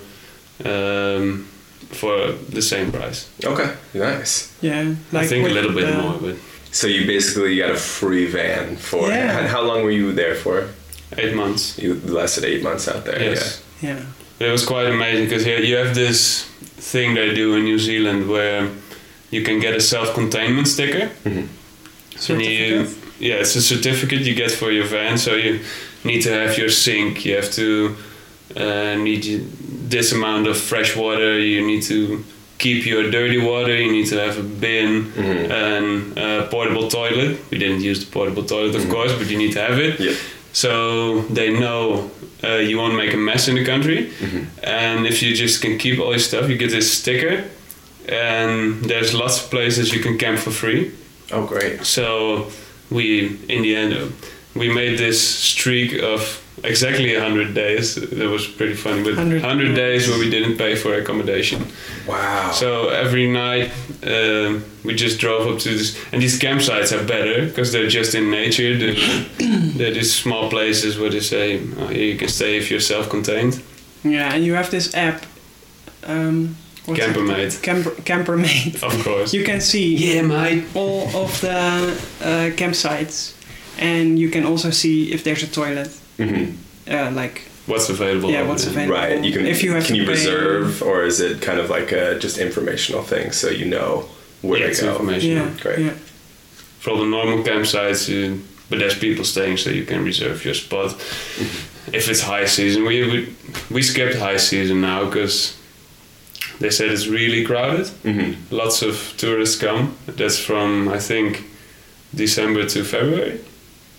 um, 0.64 1.46
for 1.92 2.32
the 2.50 2.62
same 2.62 2.92
price. 2.92 3.30
Okay. 3.44 3.74
Nice. 3.94 4.52
Yeah, 4.62 4.96
like 5.12 5.26
I 5.26 5.28
think 5.28 5.48
a 5.50 5.52
little 5.54 5.74
bit 5.74 5.86
the- 5.88 6.02
more, 6.02 6.18
but 6.20 6.36
So 6.76 6.88
you 6.88 7.06
basically 7.08 7.58
got 7.58 7.72
a 7.72 7.78
free 7.78 8.26
van 8.28 8.76
for. 8.76 9.08
Yeah. 9.08 9.40
And 9.40 9.48
how 9.48 9.62
long 9.62 9.84
were 9.84 9.92
you 9.92 10.12
there 10.12 10.36
for? 10.36 10.68
eight 11.18 11.34
months. 11.34 11.78
You 11.80 11.94
lasted 12.20 12.44
eight 12.44 12.62
months 12.64 12.88
out 12.90 13.06
there. 13.06 13.22
Yes. 13.22 13.64
Yeah, 13.82 14.04
It 14.40 14.52
was 14.52 14.66
quite 14.66 14.88
amazing 14.88 15.26
because 15.26 15.46
here 15.46 15.60
you 15.60 15.78
have 15.78 15.96
this 15.96 16.44
thing 16.92 17.14
they 17.16 17.34
do 17.34 17.56
in 17.56 17.64
New 17.64 17.80
Zealand 17.80 18.28
where 18.28 18.70
you 19.32 19.42
can 19.44 19.60
get 19.62 19.74
a 19.76 19.80
self-containment 19.80 20.68
sticker. 20.68 21.10
And 21.24 22.42
you, 22.42 22.90
yeah, 23.20 23.36
it's 23.36 23.56
a 23.56 23.62
certificate 23.62 24.22
you 24.22 24.36
get 24.36 24.52
for 24.52 24.72
your 24.72 24.86
van. 24.86 25.18
So 25.18 25.36
you 25.36 25.62
need 26.04 26.22
to 26.24 26.32
have 26.32 26.58
your 26.58 26.70
sink. 26.70 27.24
You 27.26 27.36
have 27.38 27.52
to 27.52 27.96
uh, 28.58 28.96
need 28.96 29.24
this 29.90 30.12
amount 30.12 30.48
of 30.48 30.58
fresh 30.58 30.96
water. 30.98 31.40
You 31.40 31.66
need 31.66 31.84
to 31.84 32.24
keep 32.58 32.86
your 32.86 33.10
dirty 33.12 33.38
water. 33.38 33.76
You 33.76 33.92
need 33.92 34.08
to 34.08 34.18
have 34.20 34.38
a 34.40 34.44
bin 34.44 35.12
Mhm. 35.12 35.50
and 35.52 36.18
a 36.18 36.48
portable 36.50 36.88
toilet. 36.90 37.38
We 37.52 37.58
didn't 37.58 37.82
use 37.82 38.00
the 38.06 38.12
portable 38.12 38.44
toilet, 38.44 38.76
of 38.76 38.90
course, 38.90 39.14
but 39.14 39.30
you 39.30 39.38
need 39.38 39.54
to 39.54 39.62
have 39.62 39.78
it. 39.80 40.00
Yeah. 40.00 40.14
So 40.54 41.22
they 41.34 41.50
know 41.50 42.10
uh, 42.44 42.58
you 42.58 42.78
won't 42.78 42.96
make 42.96 43.14
a 43.14 43.18
mess 43.18 43.48
in 43.48 43.56
the 43.56 43.66
country. 43.66 44.10
And 44.64 45.08
if 45.08 45.22
you 45.24 45.36
just 45.36 45.62
can 45.62 45.78
keep 45.80 46.00
all 46.00 46.12
your 46.12 46.20
stuff, 46.20 46.48
you 46.50 46.58
get 46.58 46.70
this 46.70 46.92
sticker. 46.94 47.44
And 48.08 48.84
there's 48.86 49.14
lots 49.14 49.44
of 49.44 49.50
places 49.50 49.94
you 49.94 50.00
can 50.02 50.18
camp 50.18 50.40
for 50.40 50.52
free. 50.52 50.92
Oh, 51.32 51.44
great. 51.46 51.84
So 51.86 52.52
we, 52.92 53.38
in 53.50 53.64
the 53.64 53.76
end, 53.76 54.14
we 54.54 54.70
made 54.70 54.98
this 55.00 55.20
streak 55.22 55.94
of 56.04 56.40
exactly 56.64 57.14
100 57.14 57.54
days. 57.54 57.96
That 57.96 58.30
was 58.30 58.48
pretty 58.48 58.76
funny. 58.76 59.04
But 59.04 59.16
100 59.16 59.42
100, 59.42 59.76
days 59.76 60.08
where 60.08 60.20
we 60.20 60.30
didn't 60.30 60.58
pay 60.58 60.76
for 60.76 60.94
accommodation. 60.94 61.66
Wow. 62.08 62.52
So 62.52 62.90
every 62.90 63.32
night 63.32 63.72
um 64.04 64.64
we 64.84 64.94
just 64.94 65.20
drove 65.20 65.48
up 65.48 65.60
to 65.62 65.70
this, 65.70 65.98
and 66.12 66.22
these 66.22 66.40
campsites 66.40 66.92
are 66.96 67.06
better 67.06 67.48
because 67.48 67.72
they're 67.72 67.90
just 67.90 68.14
in 68.16 68.30
nature. 68.30 68.78
They're, 68.78 68.94
they're 69.78 69.94
these 69.94 70.14
small 70.14 70.50
places 70.50 70.98
where 71.00 71.10
they 71.10 71.22
say 71.22 71.60
oh, 71.78 71.88
here 71.88 72.14
you 72.14 72.18
can 72.18 72.30
stay 72.30 72.58
if 72.58 72.70
you're 72.70 72.80
self-contained. 72.80 73.62
yeah, 74.04 74.34
and 74.34 74.44
you 74.46 74.54
have 74.54 74.70
this 74.72 74.94
app. 74.94 75.26
Um, 76.04 76.56
what's 76.86 77.00
it? 77.00 77.16
Campermate, 77.16 77.64
Camper 77.64 77.92
Campermate. 78.04 78.84
of 78.84 79.04
course. 79.04 79.34
You 79.34 79.44
can 79.44 79.60
see 79.60 79.96
yeah, 79.96 80.22
mate. 80.22 80.66
all 80.76 81.08
of 81.16 81.42
the 81.42 81.58
uh, 82.22 82.52
campsites, 82.56 83.34
and 83.80 84.20
you 84.20 84.30
can 84.30 84.46
also 84.46 84.70
see 84.70 85.12
if 85.12 85.24
there's 85.24 85.42
a 85.44 85.48
toilet. 85.48 85.90
Mhm. 86.18 86.54
Uh, 86.90 87.12
like 87.12 87.42
What's 87.68 87.90
available? 87.90 88.30
Yeah, 88.30 88.44
what's 88.48 88.64
there. 88.66 88.74
available. 88.74 88.96
Right. 88.96 89.24
You 89.26 89.34
can. 89.34 89.46
If 89.48 89.64
you 89.64 89.74
have 89.74 89.86
can 89.86 89.96
you 89.96 90.04
pay- 90.06 90.12
reserve, 90.12 90.84
or 90.84 91.04
is 91.04 91.20
it 91.20 91.42
kind 91.42 91.60
of 91.60 91.70
like 91.70 91.92
a 91.92 92.20
just 92.20 92.38
informational 92.38 93.02
thing, 93.04 93.32
so 93.32 93.50
you 93.50 93.66
know 93.66 94.06
where 94.42 94.60
Yeah, 94.60 94.66
to 94.66 94.72
it's 94.72 94.82
go? 94.82 94.92
information. 94.92 95.32
yeah, 95.32 95.50
Great. 95.62 95.80
yeah, 95.80 95.94
For 96.80 96.92
all 96.92 97.00
the 97.00 97.06
normal 97.10 97.44
campsites, 97.44 98.08
uh, 98.10 98.38
but 98.70 98.78
there's 98.80 98.98
people 99.00 99.26
staying, 99.26 99.58
so 99.58 99.70
you 99.72 99.84
can 99.86 100.04
reserve 100.06 100.46
your 100.46 100.54
spot. 100.54 100.92
If 101.92 102.08
it's 102.08 102.22
high 102.22 102.46
season, 102.46 102.86
we 102.86 102.96
we, 103.12 103.28
we 103.72 103.82
skipped 103.82 104.16
high 104.18 104.38
season 104.38 104.82
now 104.82 105.06
because 105.06 105.54
they 106.60 106.70
said 106.70 106.92
it's 106.92 107.08
really 107.08 107.44
crowded. 107.44 107.88
hmm 108.04 108.34
lots 108.52 108.82
of 108.84 109.14
tourists 109.18 109.58
come. 109.60 109.96
That's 110.18 110.38
from 110.40 110.88
I 110.98 111.00
think 111.00 111.44
December 112.14 112.66
to 112.70 112.84
February. 112.84 113.40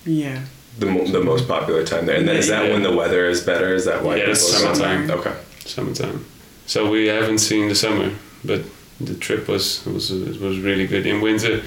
yeah. 0.05 0.40
The, 0.79 0.87
the 1.11 1.23
most 1.23 1.49
popular 1.49 1.85
time 1.85 2.05
there, 2.05 2.17
and 2.17 2.29
then 2.29 2.37
is 2.37 2.49
that 2.49 2.67
Yeah. 2.67 2.73
when 2.73 2.83
the 2.83 2.95
weather 2.95 3.27
is 3.27 3.41
better? 3.41 3.75
Is 3.75 3.87
that 3.87 4.03
why? 4.05 4.17
Yeah, 4.17 4.31
it's 4.31 4.47
summertime. 4.47 5.11
Okay. 5.11 5.33
summertime. 5.65 6.25
So 6.67 6.91
we 6.91 7.07
haven't 7.07 7.39
seen 7.39 7.69
the 7.69 7.75
summer, 7.75 8.11
but 8.45 8.62
the 9.01 9.15
trip 9.15 9.49
was 9.49 9.85
was 9.87 10.11
was 10.11 10.59
really 10.59 10.87
good 10.87 11.07
in 11.07 11.21
winter 11.21 11.62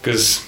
because 0.00 0.42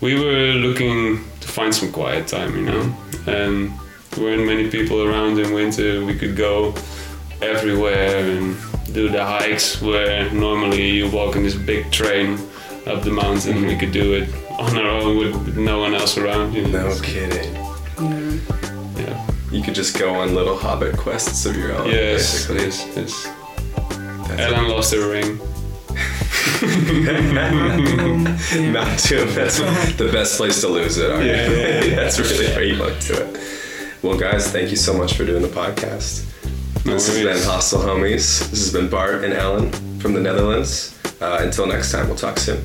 we 0.00 0.14
were 0.14 0.52
looking 0.54 1.24
to 1.40 1.48
find 1.48 1.74
some 1.74 1.90
quiet 1.92 2.26
time, 2.26 2.56
you 2.56 2.62
know, 2.62 2.94
and 3.26 3.72
there 4.10 4.24
weren't 4.24 4.46
many 4.46 4.68
people 4.68 5.02
around 5.02 5.38
in 5.38 5.52
winter. 5.52 6.04
We 6.04 6.14
could 6.18 6.36
go 6.36 6.74
everywhere 7.40 8.18
and 8.30 8.56
do 8.92 9.08
the 9.08 9.24
hikes 9.24 9.80
where 9.80 10.30
normally 10.32 10.90
you 10.90 11.10
walk 11.10 11.36
in 11.36 11.42
this 11.42 11.54
big 11.54 11.90
train 11.90 12.38
up 12.86 13.02
the 13.02 13.10
mountain. 13.10 13.62
We 13.62 13.68
mm-hmm. 13.68 13.80
could 13.80 13.92
do 13.92 14.14
it 14.14 14.28
on 14.58 14.76
our 14.76 14.88
own 14.88 15.18
with 15.18 15.56
no 15.56 15.78
one 15.80 15.94
else 15.94 16.16
around. 16.16 16.52
You 16.54 16.66
know? 16.68 16.88
No 16.88 17.00
kidding. 17.00 17.54
yeah. 17.54 18.38
Yeah. 18.96 19.30
You 19.50 19.62
could 19.62 19.74
just 19.74 19.98
go 19.98 20.14
on 20.14 20.34
little 20.34 20.56
hobbit 20.56 20.96
quests 20.96 21.44
of 21.46 21.56
your 21.56 21.72
own. 21.72 21.88
Yes. 21.88 22.46
Basically. 22.46 22.64
Yes. 22.64 22.96
Yes. 22.96 23.26
That's 24.28 24.40
Ellen 24.52 24.68
lost 24.68 24.94
her 24.94 25.08
ring. 25.10 25.38
Not 28.72 28.98
too. 28.98 29.24
That's 29.26 29.58
the 29.96 30.08
best 30.12 30.36
place 30.36 30.60
to 30.60 30.68
lose 30.68 30.96
it. 30.96 31.10
All 31.10 31.18
right. 31.18 31.26
Yeah, 31.26 31.80
That's 31.96 32.18
really 32.18 32.46
how 32.52 32.60
you 32.60 32.74
look 32.74 32.98
to 33.00 33.24
it. 33.26 33.40
Well, 34.02 34.18
guys, 34.18 34.50
thank 34.50 34.70
you 34.70 34.76
so 34.76 34.96
much 34.96 35.14
for 35.14 35.24
doing 35.24 35.42
the 35.42 35.48
podcast. 35.48 36.26
No 36.84 36.94
this 36.94 37.06
has 37.06 37.16
been 37.22 37.42
Hostel 37.48 37.80
Homies. 37.80 38.50
This 38.50 38.64
has 38.64 38.72
been 38.72 38.88
Bart 38.88 39.24
and 39.24 39.32
Ellen 39.32 39.70
from 39.98 40.14
the 40.14 40.20
Netherlands. 40.20 40.98
Uh, 41.20 41.38
until 41.40 41.66
next 41.66 41.92
time, 41.92 42.08
we'll 42.08 42.16
talk 42.16 42.38
soon. 42.38 42.64